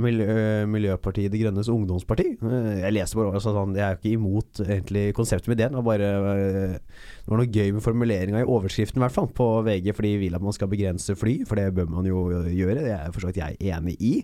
Miljø, 0.00 0.64
Miljøpartiet 0.70 1.32
De 1.32 1.42
Grønnes 1.42 1.68
ungdomsparti. 1.68 2.38
Jeg 2.40 2.94
leste 2.94 3.18
bare 3.18 3.34
også 3.34 3.52
sånn 3.52 3.76
Jeg 3.76 3.84
er 3.84 3.98
ikke 3.98 4.14
imot 4.14 4.62
egentlig 4.64 5.10
konseptet 5.18 5.50
med 5.50 5.58
ideen. 5.58 5.74
Det 5.74 5.82
var 5.82 5.88
bare 5.90 6.12
Det 6.78 7.28
var 7.28 7.42
noe 7.42 7.52
gøy 7.52 7.74
med 7.76 7.84
formuleringa 7.84 8.40
i 8.40 8.48
overskriften, 8.48 9.00
i 9.00 9.04
hvert 9.04 9.16
fall, 9.18 9.28
på 9.36 9.48
VG, 9.66 9.92
fordi 9.98 10.14
de 10.14 10.22
vil 10.24 10.38
at 10.38 10.46
man 10.46 10.56
skal 10.56 10.72
begrense 10.72 11.18
fly, 11.20 11.42
for 11.48 11.60
det 11.60 11.68
bør 11.76 11.92
man 11.92 12.08
jo 12.08 12.24
gjøre. 12.48 12.80
Det 12.80 12.94
er 12.96 13.12
for 13.12 13.26
så 13.26 13.32
vidt 13.34 13.42
jeg 13.42 13.60
enig 13.74 13.98
i. 14.00 14.14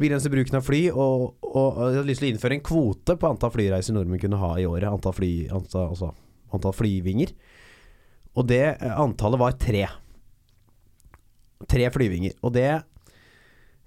Begrense 0.00 0.30
bruken 0.30 0.58
av 0.58 0.64
fly, 0.66 0.80
og, 0.90 1.36
og 1.46 1.76
jeg 1.78 2.00
hadde 2.00 2.08
lyst 2.08 2.22
til 2.24 2.26
å 2.26 2.32
innføre 2.34 2.56
en 2.56 2.64
kvote 2.66 3.14
på 3.14 3.28
antall 3.30 3.52
flyreiser 3.54 3.94
nordmenn 3.94 4.22
kunne 4.22 4.40
ha 4.40 4.56
i 4.58 4.66
året. 4.66 4.88
Antall, 4.90 5.14
fly, 5.14 5.30
antall, 5.54 5.92
altså, 5.92 6.08
antall 6.56 6.74
flyvinger. 6.74 7.30
Og 8.34 8.48
det 8.50 8.64
eh, 8.72 8.96
antallet 8.98 9.42
var 9.42 9.54
tre. 9.62 9.84
Tre 11.70 11.86
flyvinger. 11.94 12.34
Og 12.42 12.56
det 12.56 12.66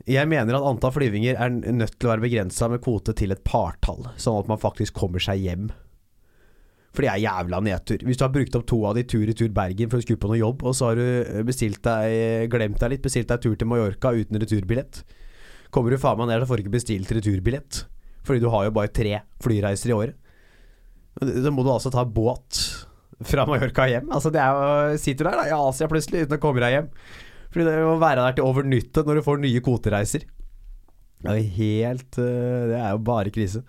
Jeg 0.08 0.30
mener 0.32 0.56
at 0.56 0.64
antall 0.70 0.94
flyvinger 0.96 1.36
er 1.36 1.52
nødt 1.52 1.98
til 1.98 2.08
å 2.08 2.14
være 2.14 2.24
begrensa 2.24 2.70
med 2.72 2.80
kvote 2.86 3.12
til 3.18 3.34
et 3.36 3.44
partall, 3.44 4.06
sånn 4.16 4.40
at 4.40 4.48
man 4.48 4.62
faktisk 4.62 4.96
kommer 4.96 5.20
seg 5.20 5.44
hjem. 5.44 5.68
For 6.96 7.04
det 7.04 7.12
er 7.12 7.26
jævla 7.26 7.60
nedtur. 7.66 8.06
Hvis 8.08 8.18
du 8.18 8.24
har 8.24 8.32
brukt 8.32 8.56
opp 8.56 8.64
to 8.72 8.80
av 8.88 8.96
de 8.96 9.04
tur 9.04 9.28
i 9.28 9.36
tur 9.36 9.52
Bergen 9.52 9.92
for 9.92 10.00
å 10.00 10.06
skulle 10.06 10.22
på 10.24 10.32
noe 10.32 10.40
jobb, 10.40 10.64
og 10.64 10.78
så 10.78 10.94
har 10.94 11.02
du 11.02 11.44
bestilt 11.46 11.84
deg, 11.84 12.48
glemt 12.54 12.80
deg 12.80 12.96
litt, 12.96 13.04
bestilt 13.04 13.28
deg 13.34 13.44
tur 13.44 13.58
til 13.60 13.68
Mallorca 13.68 14.16
uten 14.16 14.40
returbillett. 14.40 15.04
Kommer 15.74 15.94
du 15.94 16.02
faen 16.02 16.20
meg 16.20 16.30
ned, 16.32 16.42
så 16.44 16.50
får 16.50 16.60
du 16.60 16.66
ikke 16.66 16.78
bestilt 16.78 17.14
returbillett. 17.14 17.84
Fordi 18.28 18.44
du 18.44 18.50
har 18.52 18.68
jo 18.68 18.76
bare 18.76 18.92
tre 18.92 19.22
flyreiser 19.44 19.92
i 19.92 19.96
året. 19.96 20.18
Da 21.18 21.52
må 21.54 21.64
du 21.66 21.72
altså 21.74 21.90
ta 21.94 22.04
båt 22.06 22.60
fra 23.26 23.48
Mallorca 23.50 23.88
hjem. 23.90 24.12
Altså 24.14 24.30
det 24.34 24.42
er 24.44 24.54
jo 24.54 24.98
Sitter 25.02 25.32
der 25.32 25.40
da 25.40 25.46
i 25.50 25.56
Asia 25.56 25.88
plutselig 25.90 26.28
uten 26.28 26.38
å 26.38 26.42
komme 26.42 26.62
deg 26.62 26.76
hjem. 26.76 26.90
Fordi 27.54 27.66
det 27.66 27.78
må 27.88 27.96
være 28.02 28.26
der 28.26 28.38
til 28.38 28.46
over 28.46 28.68
nyttår 28.68 29.08
når 29.08 29.18
du 29.20 29.26
får 29.26 29.40
nye 29.42 29.64
kvotereiser. 29.66 30.28
Det 31.18 31.32
er 31.32 31.40
jo 31.40 31.56
helt 31.56 32.20
øh, 32.22 32.68
Det 32.70 32.78
er 32.78 32.92
jo 32.94 33.00
bare 33.08 33.34
krise. 33.34 33.64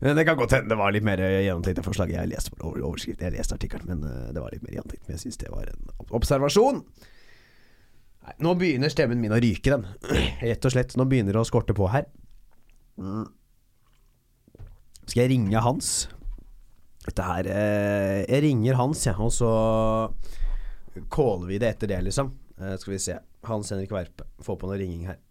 Men 0.00 0.16
det 0.16 0.24
kan 0.28 0.38
godt 0.38 0.54
hende 0.54 0.70
det 0.70 0.78
var 0.78 0.94
litt 0.94 1.04
mer 1.04 1.20
gjennomtenkt 1.20 1.80
det 1.80 1.84
forslaget. 1.84 2.16
Jeg 2.20 2.30
leste 2.30 2.54
bare 2.54 2.84
overskriften, 2.86 3.26
jeg 3.26 3.34
leste 3.34 3.56
artikkelen, 3.58 3.88
men 3.90 4.06
øh, 4.06 4.28
det 4.32 4.40
var 4.44 4.54
litt 4.54 4.62
mer 4.64 4.76
gjennomtenkt. 4.76 5.04
Men 5.04 5.18
jeg 5.18 5.24
syns 5.26 5.40
det 5.42 5.50
var 5.52 5.68
en 5.68 6.12
observasjon. 6.16 6.84
Nei, 8.28 8.34
nå 8.44 8.50
begynner 8.60 8.92
stemmen 8.92 9.22
min 9.22 9.32
å 9.32 9.40
ryke, 9.40 9.72
den. 9.72 9.86
Rett 10.50 10.66
og 10.68 10.74
slett. 10.74 10.92
Nå 11.00 11.06
begynner 11.08 11.32
det 11.32 11.40
å 11.40 11.48
skorte 11.48 11.72
på 11.76 11.88
her. 11.88 12.04
Skal 15.08 15.22
jeg 15.22 15.30
ringe 15.32 15.62
Hans? 15.64 16.08
Dette 17.06 17.24
her 17.24 17.46
eh, 17.48 18.16
Jeg 18.26 18.42
ringer 18.44 18.76
Hans, 18.76 19.06
jeg, 19.06 19.14
og 19.16 19.30
så 19.32 19.52
caller 21.14 21.46
vi 21.48 21.60
det 21.62 21.70
etter 21.70 21.92
det, 21.94 22.02
liksom. 22.10 22.34
Eh, 22.58 22.74
skal 22.76 22.96
vi 22.98 23.00
se. 23.00 23.16
Hans 23.48 23.72
Henrik 23.72 23.94
Verpe. 23.96 24.28
Få 24.44 24.58
på 24.60 24.68
noe 24.68 24.76
ringing 24.76 25.08
her. 25.08 25.22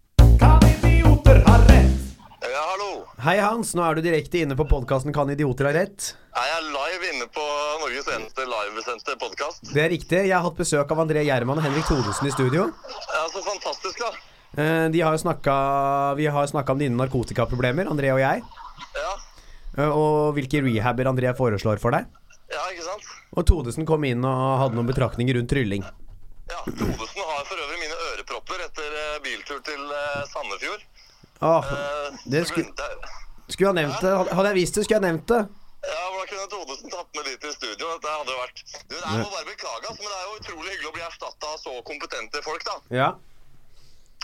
Kan 0.41 0.63
idioter 0.65 1.43
ha 1.45 1.59
rett? 1.67 2.17
Ja, 2.41 2.63
hallo. 2.71 2.91
Hei, 3.27 3.37
Hans. 3.43 3.75
Nå 3.77 3.85
er 3.85 3.99
du 3.99 4.07
direkte 4.07 4.41
inne 4.41 4.57
på 4.57 4.65
podkasten 4.71 5.13
Kan 5.13 5.29
idioter 5.33 5.69
ha 5.69 5.75
rett? 5.77 6.15
Er 6.33 6.49
jeg 6.55 6.65
live 6.97 7.13
inne 7.13 7.27
på 7.29 7.43
Norges 7.81 8.07
eneste 8.09 8.45
livesendte 8.49 9.13
podkast? 9.21 9.69
Det 9.73 9.83
er 9.83 9.91
riktig. 9.93 10.21
Jeg 10.25 10.33
har 10.33 10.41
hatt 10.45 10.57
besøk 10.57 10.89
av 10.93 11.01
André 11.03 11.21
Gjerman 11.27 11.59
og 11.59 11.65
Henrik 11.65 11.85
Thodesen 11.85 12.29
i 12.29 12.31
studio. 12.33 12.67
Ja, 12.89 13.23
så 13.29 13.41
fantastisk, 13.45 14.01
da. 14.01 14.09
Eh, 14.57 14.85
de 14.89 15.01
har 15.05 15.13
jo 15.13 15.19
snakka 15.21 16.15
Vi 16.17 16.25
har 16.25 16.47
snakka 16.47 16.73
om 16.73 16.79
dine 16.81 16.97
narkotikaproblemer, 16.97 17.89
André 17.91 18.13
og 18.13 18.21
jeg. 18.23 18.43
Ja, 18.97 19.15
Eh, 19.77 19.91
og 19.93 20.33
hvilke 20.33 20.57
rehaber 20.63 21.05
André 21.05 21.29
foreslår 21.37 21.77
for 21.77 21.93
deg. 21.93 22.07
ja 22.49 22.63
ikke 22.71 22.81
sant? 22.81 23.03
Og 23.37 23.45
Thodesen 23.45 23.85
kom 23.85 24.01
inn 24.09 24.25
og 24.25 24.57
hadde 24.57 24.73
noen 24.73 24.87
betraktninger 24.87 25.37
rundt 25.37 25.51
trylling. 25.51 25.83
Ja, 26.49 26.63
Thodesen 26.65 27.21
har 27.21 27.43
for 27.45 27.61
øvrig 27.61 27.77
mine 27.83 27.93
ørepropper 28.07 28.63
etter 28.65 28.97
eh, 29.03 29.19
biltur 29.21 29.61
til 29.61 29.83
Sandefjord. 30.33 30.81
Eh, 31.45 32.17
det 32.25 32.47
skulle, 32.47 32.89
skulle 33.47 33.69
jeg 33.69 33.85
nevnt 33.85 34.01
det. 34.01 34.15
Hadde 34.33 34.49
jeg 34.49 34.57
visst 34.63 34.79
det, 34.79 34.87
skulle 34.87 34.97
jeg 34.97 35.11
nevnt 35.11 35.27
det. 35.35 35.45
Kunne 36.27 36.49
Thodesen 36.51 36.91
tatt 36.91 37.09
med 37.15 37.27
dit 37.29 37.47
i 37.47 37.53
studio? 37.55 37.93
Det 38.03 38.11
hadde 38.11 38.33
jo 38.33 38.39
vært 38.41 38.61
Du, 38.89 38.95
det 38.95 39.03
er 39.05 39.21
må 39.23 39.31
bare 39.31 39.47
beklage, 39.47 39.93
men 39.95 40.03
det 40.03 40.17
er 40.17 40.25
jo 40.27 40.37
utrolig 40.41 40.69
hyggelig 40.73 40.91
å 40.91 40.95
bli 40.97 41.05
erstatta 41.07 41.53
av 41.53 41.57
så 41.61 41.73
kompetente 41.87 42.43
folk, 42.45 42.65
da. 42.67 42.77
Ja. 42.93 43.09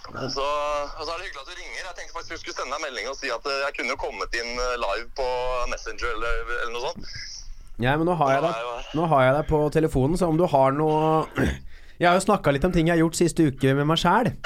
Så, 0.04 0.44
og 0.44 1.04
så 1.06 1.14
er 1.14 1.22
det 1.22 1.30
hyggelig 1.30 1.44
at 1.44 1.50
du 1.50 1.56
ringer. 1.56 1.80
Jeg 1.80 1.96
tenkte 1.98 2.16
faktisk 2.18 2.34
du 2.34 2.42
skulle 2.42 2.58
sende 2.58 2.76
deg 2.76 2.84
melding 2.84 3.08
og 3.08 3.16
si 3.16 3.32
at 3.32 3.46
eh, 3.48 3.62
jeg 3.64 3.78
kunne 3.78 3.96
jo 3.96 4.02
kommet 4.02 4.36
inn 4.36 4.52
eh, 4.52 4.74
live 4.84 5.08
på 5.16 5.28
Messenger 5.72 6.10
eller, 6.12 6.42
eller 6.58 6.74
noe 6.76 6.84
sånt. 6.90 7.14
ja, 7.86 7.96
men 7.96 8.08
nå 8.10 8.18
har, 8.20 8.34
jeg 8.36 8.44
deg, 8.44 8.92
nå 9.00 9.08
har 9.14 9.24
jeg 9.28 9.38
deg 9.40 9.48
på 9.54 9.62
telefonen, 9.78 10.20
så 10.20 10.28
om 10.28 10.40
du 10.40 10.46
har 10.50 10.76
noe 10.76 11.24
Jeg 12.02 12.10
har 12.10 12.18
jo 12.18 12.26
snakka 12.26 12.52
litt 12.52 12.66
om 12.68 12.74
ting 12.74 12.90
jeg 12.90 12.98
har 12.98 13.04
gjort 13.06 13.16
siste 13.16 13.48
uke 13.48 13.76
med 13.78 13.88
meg 13.88 14.02
sjæl. 14.02 14.34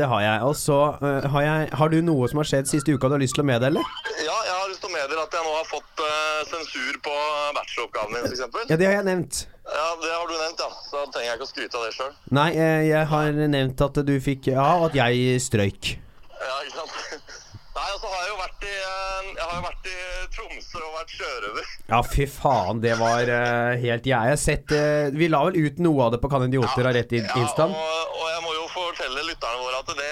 det 0.00 0.06
har 0.08 0.20
jeg. 0.24 0.42
Og 0.48 0.56
så 0.56 0.78
uh, 1.02 1.26
har 1.28 1.68
Har 1.76 1.92
du 1.92 2.00
noe 2.02 2.28
som 2.30 2.40
har 2.40 2.48
skjedd 2.48 2.70
siste 2.70 2.94
uka 2.96 3.10
du 3.10 3.18
har 3.18 3.22
lyst 3.22 3.36
til 3.36 3.44
å 3.44 3.48
meddele? 3.50 3.84
Ja, 4.24 4.37
å 4.86 4.90
meddele 4.92 5.24
at 5.24 5.34
jeg 5.34 5.46
nå 5.46 5.54
har 5.56 5.66
fått 5.68 6.02
uh, 6.04 6.40
sensur 6.50 6.98
på 7.04 7.14
bacheloroppgaven 7.56 8.18
din, 8.18 8.28
f.eks. 8.28 8.68
Ja, 8.70 8.76
det 8.76 8.86
har 8.86 8.98
jeg 9.00 9.08
nevnt. 9.08 9.46
Ja, 9.68 9.88
det 10.02 10.12
har 10.12 10.28
du 10.28 10.34
nevnt, 10.34 10.62
ja. 10.62 10.70
Så 10.88 11.02
trenger 11.12 11.28
jeg 11.28 11.38
ikke 11.38 11.48
å 11.48 11.50
skryte 11.50 11.80
av 11.80 11.84
det 11.84 11.96
sjøl. 11.96 12.14
Nei, 12.38 12.48
eh, 12.56 12.84
jeg 12.88 13.08
har 13.10 13.42
nevnt 13.56 13.84
at 13.84 14.00
du 14.08 14.14
fikk 14.24 14.52
Ja, 14.54 14.68
og 14.78 14.88
at 14.88 14.96
jeg 14.96 15.42
strøyk. 15.44 15.90
Ja, 16.38 16.54
ikke 16.64 16.78
sant? 16.78 17.36
Nei, 17.78 17.88
og 17.94 18.00
så 18.02 18.10
har 18.10 18.22
jeg 18.24 18.30
jo 18.30 18.38
vært 18.38 18.64
i 18.66 18.72
eh, 18.74 19.26
Jeg 19.28 19.44
har 19.44 19.52
jo 19.58 19.64
vært 19.66 19.90
i 19.90 19.96
Tromsø 20.34 20.80
og 20.82 20.94
vært 20.96 21.12
sjørøver. 21.14 21.68
Ja, 21.90 22.00
fy 22.14 22.26
faen, 22.32 22.80
det 22.84 22.94
var 23.00 23.30
uh, 23.30 23.76
helt 23.82 24.08
Jeg 24.08 24.32
har 24.32 24.40
sett 24.40 24.72
uh, 24.74 25.12
Vi 25.14 25.28
la 25.30 25.44
vel 25.46 25.68
ut 25.68 25.78
noe 25.84 26.08
av 26.08 26.14
det 26.14 26.22
på 26.22 26.30
Kan 26.32 26.48
idioter 26.48 26.88
ha 26.88 26.94
rett 26.96 27.14
i 27.16 27.22
Ja, 27.22 27.36
og, 27.44 27.68
og 27.68 28.26
jeg 28.32 28.42
må 28.44 28.56
jo 28.56 28.66
fortelle 28.72 29.26
lytterne 29.28 29.62
våre 29.62 29.82
at 29.84 29.92
det, 30.00 30.10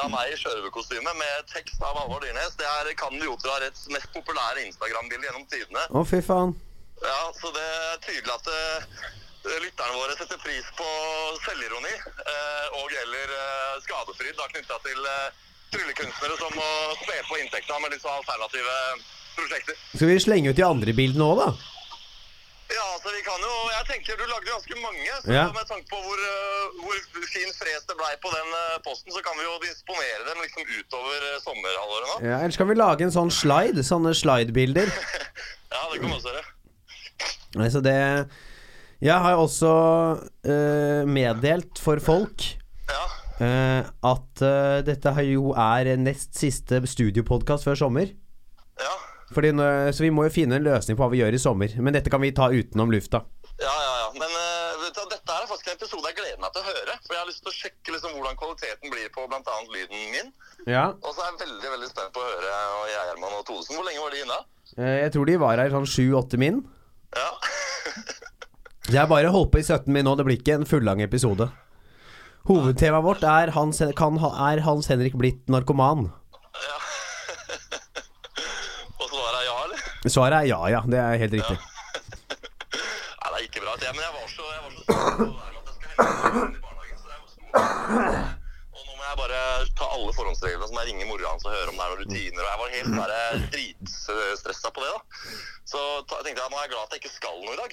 det 0.00 0.08
bildet 0.08 0.08
av 0.08 0.10
meg 0.10 0.32
i 0.32 0.36
sjørøverkostyme 0.40 1.12
med 1.18 1.48
tekst 1.52 1.82
av 1.82 1.96
Halvor 1.98 2.20
Dyrnes, 2.24 2.56
det 2.56 2.64
er 2.64 2.94
Kan 2.96 3.12
ha 3.20 3.58
retts 3.60 3.88
mest 3.88 4.08
populære 4.14 4.64
Instagram-bilde 4.66 5.26
gjennom 5.26 5.46
tidene. 5.50 5.82
Å, 5.90 6.04
fy 6.04 6.20
faen. 6.22 6.54
Ja, 7.02 7.32
så 7.36 7.50
det 7.52 7.64
er 7.64 8.00
tydelig 8.04 8.32
at 8.32 8.46
eh, 8.48 9.60
lytterne 9.64 9.96
våre 9.96 10.16
setter 10.16 10.38
pris 10.40 10.64
på 10.76 10.88
selvironi 11.44 11.92
eh, 11.92 12.66
og 12.80 12.92
eller 12.92 13.34
eh, 13.36 13.80
skadefryd 13.84 14.36
da 14.36 14.48
knytta 14.52 14.78
til 14.84 15.00
tryllekunstnere 15.70 16.36
som 16.36 16.52
må 16.56 16.70
spe 17.00 17.20
på 17.28 17.40
inntekta 17.40 17.78
med 17.80 17.96
sånn 18.00 18.20
alternative 18.20 18.76
prosjekter. 19.36 19.76
Skal 19.94 20.12
vi 20.12 20.20
slenge 20.20 20.52
ut 20.52 20.60
de 20.60 20.66
andre 20.66 20.96
bildene 20.96 21.28
òg, 21.28 21.44
da? 21.44 21.79
Ja, 22.70 22.84
altså 22.94 23.10
vi 23.10 23.20
kan 23.26 23.40
jo 23.42 23.52
Jeg 23.74 23.84
tenker 23.90 24.18
du 24.20 24.24
lagde 24.30 24.46
ganske 24.50 24.76
mange. 24.84 25.10
Så 25.24 25.32
Ja. 25.34 25.46
med 25.56 25.66
tanke 25.70 25.86
på 25.90 25.98
hvor, 26.04 26.20
eh, 26.22 26.66
hvor 26.82 27.26
fin 27.34 27.50
fres 27.58 27.82
det 27.88 27.96
blei 27.98 28.12
på 28.22 28.30
den 28.34 28.48
eh, 28.60 28.76
posten, 28.86 29.10
så 29.14 29.22
kan 29.26 29.34
vi 29.38 29.44
jo 29.48 29.54
disponere 29.64 30.22
dem 30.28 30.38
liksom 30.44 30.62
utover 30.78 31.18
eh, 31.30 31.40
sommerhalvåret 31.46 32.06
nå. 32.12 32.16
Ja, 32.30 32.36
Ellers 32.44 32.56
kan 32.60 32.68
vi 32.70 32.76
lage 32.78 33.02
en 33.06 33.14
sånn 33.14 33.32
slide. 33.34 33.82
Sånne 33.86 34.14
slide-bilder. 34.14 34.88
Ja, 35.70 35.84
det 35.92 36.00
kan 36.02 36.10
vi 36.10 36.16
også 36.16 36.32
gjøre. 36.34 36.46
Nei, 37.60 37.68
så 37.70 37.80
det 37.82 37.94
Jeg 39.00 39.18
har 39.24 39.38
også 39.38 39.70
uh, 40.44 41.02
meddelt 41.08 41.78
for 41.80 42.00
folk 42.02 42.42
Ja. 42.90 43.04
uh, 43.40 43.82
at 44.12 44.42
uh, 44.44 44.80
dette 44.84 45.12
jo 45.30 45.52
er 45.54 45.94
nest 45.96 46.34
siste 46.36 46.82
studiopodkast 46.86 47.64
før 47.64 47.78
sommer. 47.78 48.10
Ja. 49.30 49.34
Fordi 49.36 49.52
så 49.94 50.02
vi 50.02 50.10
må 50.10 50.26
jo 50.26 50.34
finne 50.34 50.58
en 50.58 50.66
løsning 50.66 50.98
på 50.98 51.04
hva 51.04 51.12
vi 51.12 51.20
gjør 51.22 51.36
i 51.36 51.42
sommer. 51.42 51.74
Men 51.78 51.94
dette 51.94 52.10
kan 52.10 52.22
vi 52.22 52.32
ta 52.34 52.50
utenom 52.50 52.90
lufta. 52.90 53.22
Ja, 53.62 53.70
ja, 53.70 53.92
ja. 54.02 54.08
Men 54.18 54.34
uh, 54.34 54.82
du, 54.82 55.02
dette 55.12 55.36
er 55.36 55.46
faktisk 55.46 55.70
en 55.70 55.78
episode 55.78 56.10
jeg 56.10 56.18
gleder 56.18 56.40
meg 56.42 56.54
til 56.56 56.64
å 56.64 56.68
høre. 56.72 56.96
For 57.06 57.14
jeg 57.14 57.22
har 57.22 57.30
lyst 57.30 57.44
til 57.44 57.52
å 57.52 57.56
sjekke 57.56 57.94
liksom, 57.94 58.16
hvordan 58.18 58.40
kvaliteten 58.40 58.92
blir 58.92 59.12
på 59.14 59.26
bl.a. 59.30 59.56
lyden 59.70 60.06
min. 60.16 60.32
Ja. 60.66 60.88
Og 60.98 61.14
så 61.14 61.22
er 61.22 61.30
jeg 61.30 61.42
veldig 61.46 61.74
veldig 61.76 61.90
spent 61.92 62.14
på 62.16 62.24
å 62.24 62.26
høre 62.26 62.56
og 62.80 62.84
jeg, 62.90 63.06
Herman 63.12 63.38
og 63.38 63.46
Thodesen. 63.46 63.78
Hvor 63.78 63.86
lenge 63.86 64.02
var 64.02 64.16
de 64.16 64.24
inne? 64.26 64.40
Uh, 64.74 64.96
jeg 65.04 65.14
tror 65.14 65.30
de 65.30 65.40
var 65.46 65.62
her 65.62 65.74
sånn 65.76 65.90
sju-åtte 65.94 66.40
min. 66.42 66.64
Ja. 67.16 67.30
Jeg 68.90 69.06
bare 69.06 69.30
holdt 69.30 69.52
på 69.52 69.60
i 69.60 69.62
17 69.62 69.92
min 69.94 70.02
nå. 70.02 70.16
Det 70.18 70.24
blir 70.26 70.40
ikke 70.40 70.56
en 70.58 70.66
fullang 70.66 71.02
episode. 71.04 71.46
Hovedtemaet 72.48 73.04
vårt 73.04 73.22
er 73.28 73.52
Hans, 73.54 73.78
kan, 73.94 74.16
er 74.18 74.62
Hans 74.64 74.88
Henrik 74.90 75.14
blitt 75.20 75.44
narkoman? 75.52 76.08
og 78.96 79.06
svaret 79.06 79.36
er 79.38 79.44
ja, 79.46 79.56
eller? 79.66 79.84
Svaret 80.08 80.38
er 80.40 80.48
ja, 80.48 80.60
ja. 80.72 80.80
Det 80.88 80.98
er 81.00 81.20
helt 81.20 81.36
riktig. 81.36 81.58
Nei, 83.20 83.30
det 83.36 83.46
ikke 83.50 83.64
bra. 83.66 83.76
Det, 83.80 83.92
men 83.92 84.04
jeg 84.06 84.12
var 84.16 84.28
så 84.32 84.44
jeg 84.54 84.62
var 84.64 84.70
så 84.72 84.80
det 84.80 84.96
med 85.20 85.60
at 85.60 85.66
jeg 85.66 85.74
skal 85.76 85.90
hente 86.00 86.56
i 86.56 86.64
barnehagen. 86.64 86.98
Så 87.00 87.08
jeg 87.10 87.18
var 87.20 88.30
jeg 89.10 89.18
bare 89.18 89.38
ta 89.78 89.86
alle 89.94 90.12
forhåndsreglene, 90.14 90.66
så 90.66 90.74
må 90.74 90.82
jeg 90.84 90.92
ringe 90.92 91.06
mora 91.08 91.30
hans 91.32 91.46
og 91.46 91.54
høre 91.54 91.72
om 91.72 91.78
det 91.78 91.84
er 91.84 91.92
noen 91.92 92.02
rutiner. 92.04 92.42
Og 92.42 92.50
jeg 92.50 92.60
var 92.60 92.74
helt 92.74 92.92
bare 92.98 93.20
dritstressa 93.54 94.74
på 94.74 94.84
det, 94.84 94.90
da. 94.90 95.00
Så 95.72 95.80
ta, 96.10 96.20
tenkte 96.24 96.44
jeg 96.44 96.52
nå 96.52 96.58
er 96.58 96.66
jeg 96.66 96.74
glad 96.74 96.84
at 96.84 96.94
jeg 96.94 97.02
ikke 97.02 97.16
skal 97.16 97.40
noe 97.44 97.56
i 97.56 97.60
dag. 97.60 97.72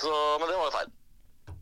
Så, 0.00 0.14
men 0.40 0.48
det 0.50 0.56
var 0.56 0.66
jo 0.66 0.74
feil. 0.78 0.96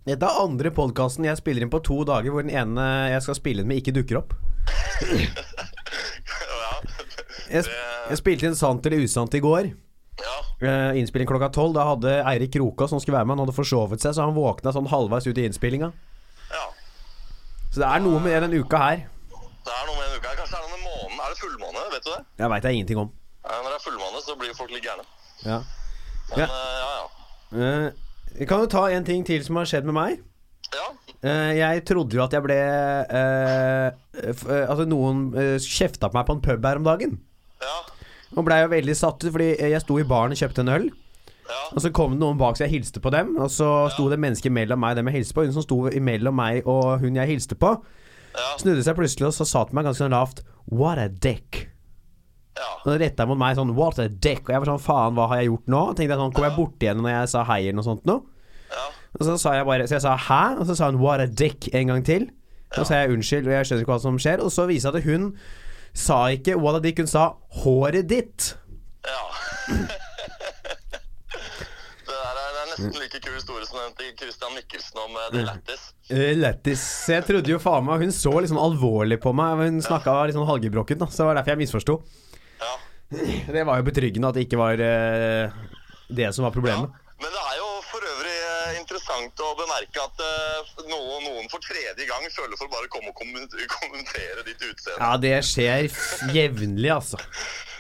Dette 0.08 0.28
er 0.28 0.44
andre 0.44 0.72
podkasten 0.72 1.26
jeg 1.28 1.40
spiller 1.40 1.66
inn 1.66 1.72
på 1.72 1.82
to 1.84 2.00
dager, 2.08 2.32
hvor 2.32 2.46
den 2.46 2.54
ene 2.54 2.86
jeg 3.12 3.26
skal 3.26 3.36
spille 3.36 3.64
inn 3.64 3.68
med, 3.68 3.82
ikke 3.82 3.96
dukker 3.98 4.22
opp. 4.22 4.36
Jeg, 7.50 7.64
jeg 8.10 8.18
spilte 8.20 8.46
inn 8.48 8.56
sant 8.58 8.84
eller 8.86 9.04
usant 9.04 9.34
i 9.34 9.40
går. 9.40 9.70
ja. 10.20 10.36
Eh, 10.60 10.98
innspilling 11.00 11.28
klokka 11.30 11.48
tolv. 11.54 11.74
Da 11.76 11.84
hadde 11.92 12.16
Eirik 12.26 12.52
Kroka, 12.56 12.88
som 12.90 13.00
skulle 13.00 13.16
være 13.18 13.26
med, 13.28 13.36
han 13.38 13.46
hadde 13.46 13.56
forsovet 13.56 14.00
seg, 14.02 14.14
så 14.16 14.24
han 14.26 14.34
våkna 14.36 14.72
sånn 14.74 14.88
halvveis 14.90 15.26
ut 15.30 15.38
i 15.38 15.44
innspillinga. 15.48 15.92
ja. 16.50 16.64
Så 17.70 17.80
det 17.82 17.86
er 17.88 18.00
noe 18.00 18.18
med 18.24 18.42
den 18.42 18.54
uka 18.62 18.78
her. 18.80 19.04
Det 19.28 19.72
er 19.76 19.86
noe 19.86 19.96
med 20.00 20.06
en 20.08 20.16
uka 20.18 20.28
her. 20.30 20.36
Kanskje 20.40 20.56
det 20.56 20.58
er 20.58 20.64
noe 20.64 20.72
med 20.72 20.84
månen. 20.88 21.18
Er 21.20 21.28
det 21.34 21.38
fullmåne? 21.42 21.82
Vet 21.92 22.04
du 22.06 22.10
det? 22.14 22.20
Jeg 22.40 22.50
veit 22.50 22.64
jeg 22.64 22.78
ingenting 22.78 22.98
om. 23.04 23.10
Ja, 23.44 23.58
når 23.62 23.68
det 23.68 23.76
er 23.78 23.84
fullmåne, 23.84 24.22
så 24.24 24.36
blir 24.40 24.54
folk 24.56 24.70
litt 24.72 24.84
gærne. 24.88 25.04
Ja. 25.44 25.58
Men 26.30 26.38
Ja. 26.38 26.46
eh, 26.48 26.78
ja, 26.82 26.90
ja. 26.98 27.68
Eh, 28.40 28.46
kan 28.46 28.60
du 28.60 28.66
ta 28.72 28.86
en 28.90 29.04
ting 29.04 29.24
til 29.24 29.44
som 29.44 29.56
har 29.56 29.64
skjedd 29.68 29.84
med 29.84 29.94
meg. 29.94 30.18
Ja, 30.76 30.88
Eh, 31.18 31.52
jeg 31.58 31.80
trodde 31.88 32.14
jo 32.14 32.20
at 32.22 32.30
jeg 32.30 32.44
ble 32.44 32.54
eh, 32.54 33.86
eh, 34.22 34.42
Altså, 34.70 34.84
noen 34.86 35.24
uh, 35.34 35.56
kjefta 35.58 36.06
på 36.06 36.14
meg 36.14 36.28
på 36.28 36.36
en 36.36 36.42
pub 36.44 36.66
her 36.68 36.78
om 36.78 36.84
dagen. 36.86 37.16
ja, 37.58 37.72
Og 38.36 38.44
blei 38.46 38.60
jo 38.60 38.68
veldig 38.70 38.94
satt 38.94 39.24
ut, 39.24 39.32
fordi 39.34 39.48
jeg 39.58 39.80
sto 39.82 39.96
i 39.98 40.04
baren 40.06 40.30
og 40.36 40.38
kjøpte 40.38 40.62
en 40.62 40.70
øl. 40.76 40.86
ja. 41.48 41.56
Og 41.72 41.80
så 41.82 41.90
kom 41.90 42.14
det 42.14 42.20
noen 42.22 42.38
bak, 42.38 42.54
så 42.54 42.68
jeg 42.68 42.76
hilste 42.76 43.02
på 43.02 43.10
dem. 43.10 43.32
Og 43.34 43.50
så 43.50 43.66
sto 43.96 44.06
det 44.12 44.20
mennesker 44.22 44.52
mellom 44.54 44.78
meg 44.78 44.94
og 44.94 45.00
dem 45.00 45.10
jeg 45.10 45.16
hilste 45.18 45.34
på. 45.34 45.46
Hun 45.48 45.56
som 45.56 45.64
sto 45.66 45.80
mellom 45.90 46.38
meg 46.38 46.68
og 46.70 47.00
hun 47.02 47.18
jeg 47.18 47.32
hilste 47.32 47.58
på, 47.58 47.72
ja. 48.38 48.46
snudde 48.62 48.84
seg 48.86 48.94
plutselig 49.00 49.26
og 49.32 49.34
så 49.40 49.48
sa 49.48 49.64
til 49.66 49.74
meg 49.80 49.88
ganske 49.88 50.04
sånn 50.04 50.14
lavt 50.14 50.44
What 50.70 51.02
a 51.02 51.08
dick. 51.08 51.64
ja. 52.60 52.70
Og 52.84 53.00
retta 53.02 53.26
mot 53.26 53.40
meg 53.42 53.58
sånn 53.58 53.74
What 53.74 53.98
a 53.98 54.06
dick. 54.06 54.44
Og 54.46 54.54
jeg 54.54 54.62
var 54.62 54.70
sånn 54.70 54.86
Faen, 54.86 55.18
hva 55.18 55.26
har 55.32 55.42
jeg 55.42 55.50
gjort 55.50 55.66
nå? 55.74 55.82
Tenkte 55.98 56.12
jeg 56.14 56.22
sånn 56.22 56.36
Kom 56.38 56.46
jeg 56.46 56.56
borti 56.60 56.92
henne 56.92 57.02
når 57.02 57.14
jeg 57.16 57.34
sa 57.34 57.42
hei 57.50 57.60
eller 57.64 57.80
noe 57.80 57.90
sånt 57.90 58.06
nå? 58.06 58.20
ja. 58.70 58.86
Og 59.16 59.24
så 59.24 59.36
sa 59.40 59.54
jeg 59.56 59.66
bare 59.66 59.86
Så 59.88 59.96
jeg 59.96 60.04
sa 60.04 60.16
hæ? 60.16 60.42
Og 60.60 60.66
så 60.68 60.76
sa 60.76 60.90
hun 60.90 61.00
what 61.00 61.20
a 61.20 61.26
dick 61.26 61.68
en 61.74 61.94
gang 61.94 62.04
til. 62.04 62.28
Og 62.70 62.82
Så 62.82 62.84
sa 62.84 63.00
jeg 63.00 63.12
unnskyld, 63.16 63.46
og 63.48 63.52
jeg 63.52 63.66
skjønner 63.66 63.84
ikke 63.84 63.94
hva 63.94 64.02
som 64.02 64.18
skjer. 64.20 64.42
Og 64.44 64.52
så 64.52 64.66
viser 64.68 64.92
det 64.92 65.04
at 65.04 65.08
hun 65.08 65.30
sa 65.96 66.26
ikke 66.34 66.58
what 66.60 66.76
a 66.76 66.80
dick, 66.84 66.98
hun 66.98 67.06
sa 67.06 67.32
'håret 67.62 68.04
ditt'. 68.10 68.54
Ja. 69.08 69.24
det 72.08 72.16
der 72.18 72.36
er, 72.44 72.50
det 72.54 72.60
er 72.62 72.68
nesten 72.74 73.00
like 73.00 73.20
kul 73.24 73.34
historie 73.34 73.66
som 73.66 73.78
den 73.80 73.94
til 73.96 74.12
Christian 74.20 74.52
Mikkelsen 74.56 74.98
om 75.04 75.16
The 75.16 75.38
det 75.38 75.46
Lattis. 75.46 75.82
Eh, 76.10 76.36
Lættis. 76.36 76.80
Så 77.06 77.12
Jeg 77.12 77.24
trodde 77.24 77.50
jo 77.50 77.58
faen 77.58 77.84
meg 77.84 78.04
Hun 78.04 78.12
så 78.12 78.32
sånn 78.46 78.60
alvorlig 78.60 79.20
på 79.20 79.32
meg. 79.32 79.64
Hun 79.64 79.82
snakka 79.82 80.26
litt 80.26 80.36
sånn 80.36 80.48
halvgebrokken, 80.48 80.98
da. 80.98 81.06
Så 81.06 81.22
det 81.22 81.26
var 81.30 81.34
derfor 81.40 81.54
jeg 81.56 81.62
misforsto. 81.64 82.02
Ja. 82.60 82.74
Det 83.48 83.64
var 83.64 83.80
jo 83.80 83.88
betryggende 83.88 84.28
at 84.28 84.36
det 84.36 84.44
ikke 84.44 84.60
var 84.60 84.76
eh, 84.76 85.48
det 86.12 86.34
som 86.34 86.44
var 86.44 86.52
problemet. 86.52 86.92
Men 87.18 87.32
det 87.32 87.44
er 87.50 87.56
jo 87.56 87.68
for 87.88 88.04
øvrig 88.04 88.36
eh, 88.36 88.78
interessant 89.18 89.42
å 89.42 89.54
bemerke 89.58 90.02
at 90.02 90.20
eh, 90.22 90.70
noen, 90.88 91.24
noen 91.26 91.48
for 91.50 91.62
tredje 91.62 92.06
gang 92.06 92.26
føler 92.30 92.56
for 92.58 92.68
å 92.68 92.74
bare 92.74 92.90
komme 92.92 93.10
og 93.10 93.16
kommentere 93.78 94.44
ditt 94.46 94.62
utseende. 94.62 95.00
Ja, 95.00 95.16
det 95.18 95.38
skjer 95.46 95.88
jevnlig, 96.34 96.92
altså. 96.92 97.18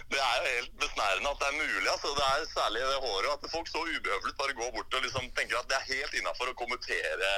Det 0.08 0.16
er 0.16 0.36
jo 0.40 0.44
helt 0.48 0.76
besnærende 0.80 1.28
at 1.28 1.42
det 1.42 1.48
er 1.50 1.56
mulig. 1.58 1.88
altså. 1.92 2.10
Det 2.16 2.24
er 2.24 2.44
særlig 2.48 2.80
det 2.80 3.00
håret. 3.02 3.28
At 3.28 3.50
folk 3.52 3.66
så 3.68 3.82
ubehøvlet 3.84 4.38
bare 4.40 4.54
går 4.56 4.70
bort 4.72 4.94
og 4.96 5.02
liksom 5.04 5.26
tenker 5.36 5.58
at 5.58 5.68
det 5.68 5.76
er 5.76 5.84
helt 5.84 6.14
innafor 6.16 6.48
å 6.48 6.54
kommentere. 6.56 7.32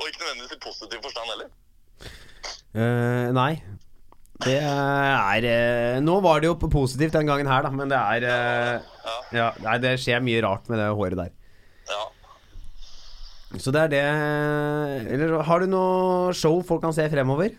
Og 0.00 0.08
ikke 0.08 0.22
nødvendigvis 0.22 0.54
i 0.56 0.62
positiv 0.64 1.04
forstand 1.04 1.28
heller. 1.34 1.50
Uh, 2.72 3.28
nei. 3.36 3.50
Det 4.46 4.56
er 4.64 5.44
uh, 5.44 6.00
Nå 6.08 6.16
var 6.24 6.40
det 6.40 6.48
jo 6.48 6.56
positivt 6.64 7.12
den 7.20 7.28
gangen 7.28 7.52
her, 7.52 7.68
da, 7.68 7.74
men 7.76 7.92
det 7.92 8.00
er 8.00 8.28
eh, 8.32 8.88
Ja. 9.04 9.18
Ja, 9.36 9.52
nei, 9.68 9.76
det 9.84 9.98
skjer 10.00 10.24
mye 10.24 10.40
rart 10.48 10.72
med 10.72 10.80
det 10.80 10.88
håret 10.96 11.20
der. 11.20 11.36
Så 13.62 13.72
det 13.74 13.80
er 13.86 13.92
det 13.92 14.02
Eller 15.12 15.38
har 15.48 15.62
du 15.62 15.70
noe 15.70 16.34
show 16.36 16.58
folk 16.66 16.82
kan 16.84 16.94
se 16.96 17.06
fremover? 17.12 17.54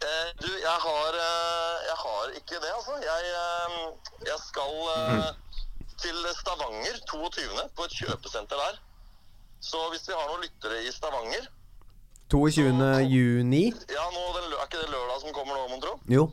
Eh, 0.00 0.28
du, 0.40 0.48
jeg 0.48 0.78
har, 0.84 1.16
eh, 1.20 1.78
jeg 1.88 1.96
har 2.02 2.36
ikke 2.38 2.60
det, 2.62 2.70
altså. 2.72 2.94
Jeg, 3.04 3.32
eh, 3.40 3.74
jeg 4.30 4.38
skal 4.46 4.72
mm. 4.88 5.24
til 6.00 6.20
Stavanger 6.38 7.00
22. 7.10 7.64
på 7.76 7.88
et 7.88 7.96
kjøpesenter 8.00 8.62
der. 8.64 8.78
Så 9.60 9.80
hvis 9.92 10.08
vi 10.08 10.16
har 10.16 10.24
noen 10.30 10.46
lyttere 10.46 10.80
i 10.88 10.92
Stavanger 10.94 11.50
22. 12.32 12.72
juni? 13.12 13.64
Ja, 13.92 14.06
nå, 14.14 14.24
den, 14.38 14.52
Er 14.56 14.64
ikke 14.64 14.80
det 14.80 14.88
lørdag 14.94 15.20
som 15.20 15.34
kommer 15.36 15.58
nå, 15.58 15.68
mon 15.68 15.82
tro? 15.84 15.96
Jo. 16.08 16.30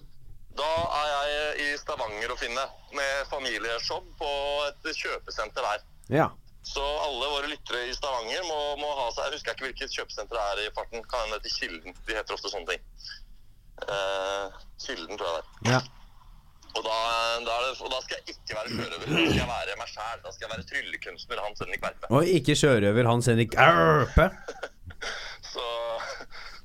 Da 0.57 0.69
er 1.01 1.07
jeg 1.11 1.65
i 1.65 1.69
Stavanger 1.81 2.33
å 2.33 2.39
finne 2.39 2.63
med 2.95 3.27
familieshow 3.29 3.99
på 4.17 4.33
et 4.69 4.91
kjøpesenter 4.95 5.65
der. 5.65 5.83
Ja. 6.13 6.29
Så 6.67 6.83
alle 6.83 7.29
våre 7.31 7.49
lyttere 7.51 7.85
i 7.87 7.93
Stavanger 7.95 8.43
må, 8.47 8.57
må 8.81 8.89
ha 8.99 9.05
seg 9.15 9.29
Jeg 9.29 9.37
husker 9.37 9.55
ikke 9.55 9.67
hvilket 9.69 9.93
kjøpesenter 9.95 10.35
det 10.35 10.43
er 10.43 10.63
i 10.65 10.73
farten. 10.75 11.05
Kan 11.07 11.23
hende 11.25 11.37
det 11.39 11.47
heter 11.47 11.59
Kilden. 11.61 11.95
De 12.07 12.17
heter 12.17 12.35
ofte 12.35 12.51
sånne 12.51 12.73
ting. 12.73 12.83
Eh, 13.87 14.57
Kilden, 14.83 15.15
tror 15.19 15.29
jeg 15.29 15.37
det 15.37 15.45
er. 15.45 15.77
ja. 15.77 15.85
Og 16.77 16.83
da, 16.85 16.95
da, 17.41 17.53
det, 17.63 17.69
og 17.81 17.89
da 17.89 17.99
skal 18.03 18.19
jeg 18.19 18.35
ikke 18.35 18.53
være 18.57 18.69
sjørøver. 18.75 19.05
Da 19.07 19.21
skal 19.23 19.37
jeg 19.39 19.47
være 19.49 19.75
meg 19.79 19.87
sjæl. 19.89 20.19
Da 20.21 20.33
skal 20.33 20.43
jeg 20.45 20.51
være 20.51 20.65
tryllekunstner 20.69 21.39
Hans 21.41 21.61
Henrik 21.63 21.85
Verpe. 21.87 22.09
Og 22.13 22.27
ikke 22.37 22.55
sjørøver 22.59 23.07
Hans 23.09 23.29
Henrik 23.31 23.55
Erpe. 23.63 24.27
Så, 25.53 25.63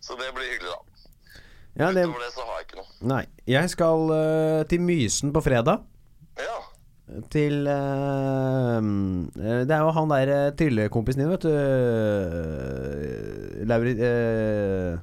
så 0.04 0.16
det 0.18 0.28
blir 0.36 0.50
hyggelig, 0.50 0.72
da. 0.74 1.40
Ja, 1.80 1.86
det 1.96 2.02
Utover 2.04 2.24
det 2.26 2.32
så 2.34 2.44
har 2.44 2.58
jeg 2.58 2.66
ikke 2.66 2.80
noe. 2.82 2.90
Nei. 3.08 3.22
Jeg 3.48 3.70
skal 3.72 4.10
uh, 4.12 4.60
til 4.68 4.82
Mysen 4.84 5.32
på 5.32 5.40
fredag. 5.46 5.86
Ja. 6.40 6.58
Til 7.32 7.66
eh, 7.68 8.76
eh, 8.78 9.62
Det 9.68 9.74
er 9.74 9.82
jo 9.82 9.92
han 9.96 10.12
der 10.12 10.32
uh, 10.32 10.52
tryllekompisen 10.56 11.22
din, 11.22 11.32
vet 11.32 11.44
du. 11.44 11.52
Uh, 11.52 11.58
Lauri 13.68 13.92
eh, 13.96 14.96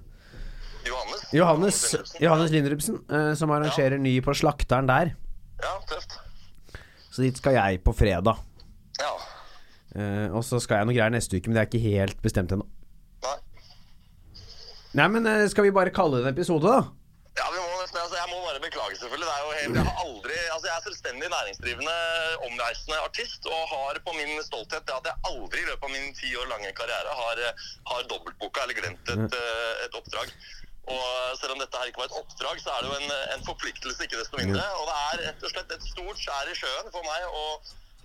Johannes? 0.90 1.22
Johannes. 1.34 1.78
Johannes 2.22 2.52
Lindrupsen, 2.54 2.96
uh, 3.12 3.34
som 3.38 3.52
arrangerer 3.54 4.02
ny 4.02 4.18
på 4.26 4.34
Slakteren 4.34 4.90
der. 4.90 5.14
Ja, 5.62 5.76
tøft. 5.90 6.18
Så 7.12 7.26
dit 7.26 7.38
skal 7.38 7.58
jeg 7.58 7.84
på 7.86 7.94
fredag. 7.94 8.40
Ja. 9.00 9.14
Eh, 9.98 10.28
og 10.36 10.44
så 10.46 10.60
skal 10.62 10.82
jeg 10.82 10.90
noe 10.90 10.96
greier 10.96 11.14
neste 11.14 11.40
uke, 11.40 11.50
men 11.50 11.58
det 11.58 11.64
er 11.64 11.70
ikke 11.70 11.96
helt 11.98 12.20
bestemt 12.22 12.54
ennå. 12.54 12.66
Nei. 13.26 13.38
Nei, 15.00 15.08
men 15.16 15.30
eh, 15.30 15.48
skal 15.50 15.66
vi 15.66 15.74
bare 15.76 15.94
kalle 15.94 16.20
det 16.20 16.28
en 16.28 16.36
episode, 16.36 16.70
da? 16.70 16.80
Ja, 17.40 17.48
vi 17.50 17.58
må 17.58 17.82
nesten, 17.82 18.02
altså 18.04 18.20
Jeg 18.20 18.30
må 18.32 18.42
bare 18.46 18.62
beklage, 18.90 19.00
selvfølgelig. 19.02 19.30
Helt, 19.62 19.76
jeg 19.76 19.86
har 19.90 19.98
aldri 20.06 20.36
Altså 20.54 20.66
jeg 20.70 20.76
er 20.78 20.84
selvstendig 20.88 21.28
næringsdrivende, 21.36 21.98
omreisende 22.48 22.98
artist, 23.08 23.42
og 23.46 23.62
har 23.74 23.94
på 24.08 24.12
min 24.20 24.32
stolthet 24.50 24.84
det 24.88 24.96
at 25.00 25.06
jeg 25.10 25.16
aldri 25.32 25.60
i 25.62 25.70
løpet 25.70 25.86
av 25.88 25.92
min 25.96 26.16
ti 26.20 26.30
år 26.36 26.48
lange 26.54 26.72
karriere 26.80 27.12
har, 27.22 27.38
har 27.92 28.02
dobbeltboka 28.12 28.64
eller 28.64 28.80
glemt 28.82 29.06
et, 29.16 29.38
eh, 29.42 29.74
et 29.86 30.00
oppdrag. 30.00 30.34
Og 30.96 31.08
selv 31.40 31.54
om 31.54 31.60
dette 31.62 31.78
her 31.78 31.90
ikke 31.90 32.02
var 32.02 32.10
et 32.10 32.20
oppdrag, 32.22 32.62
så 32.64 32.70
er 32.74 32.80
det 32.82 32.90
jo 32.90 32.98
en, 33.02 33.12
en 33.36 33.46
forpliktelse, 33.46 34.04
ikke 34.04 34.22
desto 34.22 34.42
mindre. 34.42 34.64
Og 34.80 34.86
det 34.90 34.98
er 34.98 35.24
rett 35.28 35.46
og 35.46 35.54
slett 35.54 35.76
et 35.76 35.90
stort 35.92 36.24
skjær 36.24 36.50
i 36.50 36.58
sjøen 36.58 36.90
for 36.96 37.06
meg 37.06 37.22
å, 37.30 37.46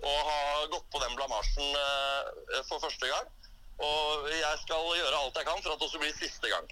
å 0.05 0.13
ha 0.29 0.39
gått 0.75 0.87
på 0.93 1.01
den 1.01 1.17
blamasjen 1.17 1.81
eh, 1.81 2.61
for 2.69 2.83
første 2.83 3.09
gang. 3.09 3.33
Og 3.85 4.29
jeg 4.31 4.57
skal 4.61 4.91
gjøre 5.01 5.21
alt 5.21 5.37
jeg 5.39 5.47
kan 5.47 5.63
for 5.63 5.73
at 5.73 5.81
det 5.81 5.87
også 5.89 6.03
blir 6.03 6.19
siste 6.19 6.51
gang. 6.51 6.69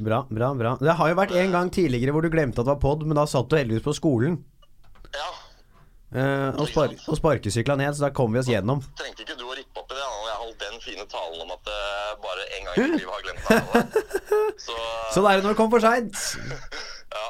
Bra, 0.00 0.22
bra, 0.30 0.54
bra. 0.56 0.76
Det 0.80 0.96
har 0.96 1.12
jo 1.12 1.18
vært 1.18 1.36
en 1.36 1.54
gang 1.54 1.70
tidligere 1.74 2.14
hvor 2.16 2.24
du 2.24 2.32
glemte 2.32 2.62
at 2.62 2.66
det 2.66 2.74
var 2.74 2.82
pod, 2.82 3.04
men 3.06 3.18
da 3.18 3.26
satt 3.28 3.50
du 3.50 3.58
heldigvis 3.58 3.84
på 3.84 3.96
skolen. 3.98 4.40
Ja, 5.12 5.28
Eh, 6.10 6.48
og, 6.58 6.64
spar 6.66 6.90
og 7.06 7.18
sparkesykla 7.20 7.76
ned, 7.78 7.94
så 7.94 8.08
da 8.08 8.10
kom 8.14 8.32
vi 8.34 8.40
oss 8.40 8.48
gjennom. 8.50 8.80
trengte 8.98 9.22
ikke 9.22 9.36
du 9.38 9.44
å 9.46 9.54
rippe 9.54 9.78
opp 9.78 9.92
i 9.92 9.94
det 9.94 10.06
når 10.06 10.24
jeg 10.26 10.38
holdt 10.40 10.64
den 10.64 10.80
fine 10.82 11.04
talen 11.12 11.44
om 11.44 11.52
at 11.54 11.70
uh, 11.70 12.08
bare 12.24 12.46
en 12.56 12.66
gang 12.66 12.80
i 12.80 12.86
livet 12.96 13.12
har 13.14 13.22
glemt 13.28 13.44
det. 13.46 14.08
Så 14.66 14.78
Sånn 15.14 15.28
er 15.30 15.38
det 15.38 15.44
når 15.44 15.54
det 15.54 15.60
kommer 15.60 15.78
for 15.78 15.84
seint. 15.86 16.18
ja. 17.14 17.28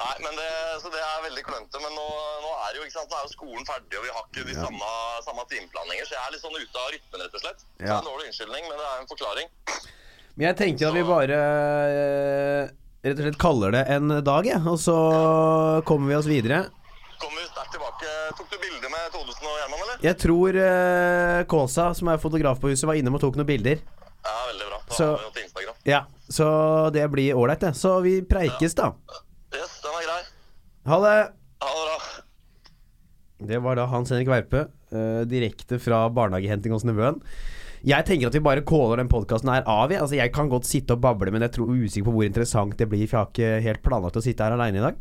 Nei, 0.00 0.14
men 0.22 0.38
det, 0.38 0.52
så 0.80 0.88
det 0.94 1.02
er 1.02 1.18
veldig 1.26 1.42
klønete. 1.44 1.80
Men 1.82 1.92
nå, 1.98 2.06
nå 2.46 2.52
er 2.64 2.78
jo 2.78 2.86
ikke 2.86 2.94
sant, 2.94 3.10
nå 3.10 3.18
er 3.18 3.26
jo 3.26 3.32
skolen 3.34 3.66
ferdig, 3.68 3.98
og 3.98 4.06
vi 4.06 4.14
har 4.14 4.22
ikke 4.24 4.46
de 4.48 4.54
samme, 4.56 4.92
samme 5.26 5.44
timeplaner 5.50 5.90
lenger. 5.92 6.08
Så 6.08 6.16
jeg 6.16 6.22
er 6.22 6.32
litt 6.36 6.44
sånn 6.46 6.56
ute 6.56 6.84
av 6.84 6.94
rytmen, 6.94 7.24
rett 7.26 7.36
og 7.36 7.42
slett. 7.42 7.66
Så 7.66 7.82
det 7.82 7.90
er 7.90 7.98
en 7.98 8.08
dårlig 8.08 8.30
unnskyldning, 8.30 8.70
men 8.70 8.80
det 8.80 8.86
er 8.86 9.02
en 9.02 9.10
forklaring. 9.10 9.52
Men 10.40 10.54
jeg 10.54 10.56
tenker 10.56 10.88
at 10.88 10.94
vi 10.96 11.00
bare 11.04 11.36
eh, 11.36 12.68
rett 13.04 13.18
og 13.18 13.26
slett 13.26 13.34
kaller 13.42 13.74
det 13.76 13.82
en 13.92 14.08
dag, 14.24 14.46
jeg. 14.48 14.60
Og 14.72 14.78
så 14.80 14.94
kommer 15.84 16.08
vi 16.08 16.16
oss 16.16 16.28
videre. 16.30 16.62
Kommer 17.20 17.42
vi 17.42 17.48
sterkt 17.50 17.74
tilbake. 17.74 18.12
Tok 18.38 18.48
du 18.48 18.56
bilde 18.62 18.88
med 18.88 19.10
Thodesen 19.12 19.50
og 19.50 19.58
Gjerman, 19.58 19.82
eller? 19.84 19.98
Jeg 20.06 20.16
tror 20.22 20.56
uh, 20.56 21.42
Kåsa, 21.52 21.90
som 21.98 22.08
er 22.08 22.22
fotograf 22.22 22.62
på 22.62 22.72
huset, 22.72 22.86
var 22.88 22.96
innom 22.96 23.18
og 23.20 23.24
tok 23.26 23.36
noen 23.36 23.50
bilder. 23.52 23.84
Ja, 24.24 24.32
veldig 24.48 24.70
bra. 24.70 24.80
Da 24.80 24.96
Så- 24.96 25.10
har 25.10 25.20
vi 25.20 25.28
jo 25.28 25.34
til 25.36 25.44
Instagram. 25.44 25.76
Ja, 25.92 26.00
Så 26.30 26.48
det 26.96 27.04
blir 27.12 27.36
ålreit, 27.36 27.60
det. 27.68 27.74
Så 27.76 27.98
vi 28.00 28.16
preikes, 28.24 28.78
da. 28.80 28.94
Yes, 29.52 29.76
den 29.84 29.92
er 30.00 30.08
grei. 30.08 30.20
Ha 30.88 31.02
det! 31.04 31.14
Ha 31.60 31.76
det 31.76 31.86
bra. 31.92 32.00
Det 33.52 33.60
var 33.68 33.76
da 33.76 33.90
Hans 33.92 34.08
Henrik 34.16 34.32
Verpe, 34.32 34.70
uh, 34.96 35.20
direkte 35.28 35.76
fra 35.84 36.06
barnehagehenting 36.08 36.72
hos 36.72 36.88
nevøen. 36.88 37.20
Jeg 37.86 38.04
tenker 38.04 38.28
at 38.28 38.36
vi 38.36 38.42
bare 38.44 38.64
caller 38.66 39.00
den 39.00 39.08
podkasten 39.08 39.48
her 39.48 39.64
av. 39.64 39.92
jeg. 39.92 40.02
Altså, 40.02 40.18
jeg 40.18 40.32
kan 40.34 40.50
godt 40.52 40.68
sitte 40.68 40.96
og 40.96 41.00
bable, 41.00 41.32
men 41.32 41.46
jeg 41.46 41.54
tror 41.56 41.72
usikker 41.72 42.10
på 42.10 42.12
hvor 42.12 42.26
interessant 42.26 42.76
det 42.76 42.88
blir, 42.90 43.06
for 43.08 43.16
jeg 43.16 43.22
har 43.24 43.30
ikke 43.32 43.66
helt 43.68 43.82
planlagt 43.86 44.18
å 44.20 44.24
sitte 44.24 44.44
her 44.44 44.56
aleine 44.56 44.82
i 44.82 44.84
dag. 44.84 44.98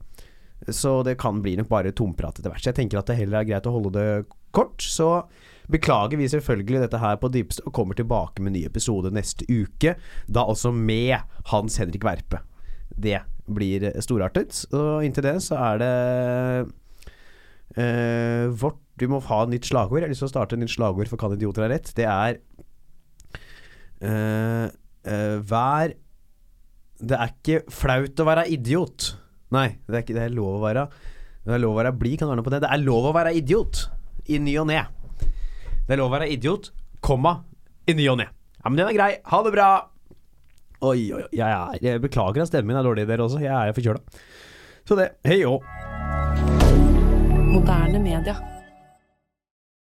Så 0.76 1.02
det 1.04 1.18
kan 1.20 1.42
bli 1.44 1.56
nok 1.60 1.70
bare 1.72 1.92
tomprat 1.96 2.40
etter 2.40 2.52
hvert. 2.52 2.64
Så 2.64 2.72
jeg 2.72 2.80
tenker 2.80 3.00
at 3.00 3.10
det 3.10 3.18
heller 3.20 3.42
er 3.42 3.50
greit 3.50 3.68
å 3.68 3.74
holde 3.76 3.92
det 3.96 4.08
kort. 4.56 4.80
Så 4.80 5.10
beklager 5.72 6.20
vi 6.20 6.30
selvfølgelig 6.32 6.86
dette 6.86 7.02
her 7.02 7.20
på 7.20 7.32
dypeste, 7.32 7.66
og 7.68 7.76
kommer 7.76 8.00
tilbake 8.00 8.44
med 8.44 8.56
ny 8.56 8.64
episode 8.68 9.12
neste 9.16 9.48
uke. 9.48 9.96
Da 10.28 10.46
også 10.48 10.72
med 10.76 11.20
Hans 11.52 11.80
Henrik 11.82 12.08
Verpe. 12.08 12.44
Det 12.90 13.20
blir 13.50 13.90
storartet. 14.04 14.64
Og 14.72 15.04
inntil 15.04 15.28
det 15.28 15.38
så 15.46 15.60
er 15.60 15.82
det 15.84 15.96
eh, 17.76 18.46
vårt 18.52 18.80
Vi 19.00 19.08
må 19.08 19.22
ha 19.24 19.44
et 19.46 19.54
nytt 19.54 19.68
slagord. 19.68 20.02
Jeg 20.02 20.10
har 20.10 20.12
lyst 20.12 20.26
til 20.26 20.28
å 20.28 20.34
starte 20.34 20.58
et 20.58 20.64
nytt 20.64 20.76
slagord 20.76 21.08
for 21.08 21.20
Kan 21.22 21.36
idioter 21.36 21.64
ha 21.64 21.70
rett. 21.72 21.92
Det 21.96 22.08
er 22.08 22.40
eh, 24.06 24.66
uh, 25.10 25.38
Vær 25.50 25.94
Det 27.00 27.18
er 27.18 27.32
ikke 27.34 27.62
flaut 27.74 28.20
å 28.20 28.28
være 28.28 28.48
idiot. 28.52 29.14
Nei, 29.56 29.68
det 29.88 29.96
er 29.96 30.04
ikke 30.06 30.18
det 30.18 30.26
er 30.28 30.36
lov 30.36 30.60
å 30.60 30.64
være 30.64 30.88
Det 31.46 31.56
er 31.56 31.64
lov 31.64 31.78
å 31.78 31.80
være 31.80 31.94
blid, 31.96 32.20
kan 32.20 32.30
være 32.30 32.42
noe 32.42 32.48
på 32.48 32.54
det. 32.54 32.64
Det 32.66 32.72
er 32.74 32.84
lov 32.84 33.10
å 33.10 33.16
være 33.16 33.36
idiot 33.40 33.86
i 34.30 34.42
ny 34.44 34.58
og 34.62 34.68
ne. 34.70 34.84
Det 35.88 35.96
er 35.96 36.02
lov 36.02 36.12
å 36.12 36.18
være 36.20 36.30
idiot, 36.30 36.70
komma, 37.02 37.40
i 37.90 37.96
ny 37.98 38.06
og 38.12 38.20
ne. 38.20 38.28
Ja, 38.60 38.68
men 38.68 38.78
den 38.78 38.92
er 38.92 38.98
grei. 38.98 39.14
Ha 39.32 39.40
det 39.46 39.54
bra. 39.56 39.70
Oi, 40.86 41.10
oi. 41.16 41.24
Jeg, 41.34 41.48
er, 41.48 41.80
jeg 41.82 42.04
beklager 42.04 42.44
at 42.44 42.52
stemmen 42.52 42.74
min 42.74 42.80
er 42.80 42.86
dårlig, 42.86 43.08
dere 43.10 43.26
også. 43.26 43.42
Jeg 43.42 43.52
er 43.56 43.76
forkjøla. 43.76 44.22
Så 44.86 45.00
det. 45.00 45.10
Hei 45.28 45.42
òg. 45.48 45.66
Moderne 47.50 48.04
media. 48.04 48.38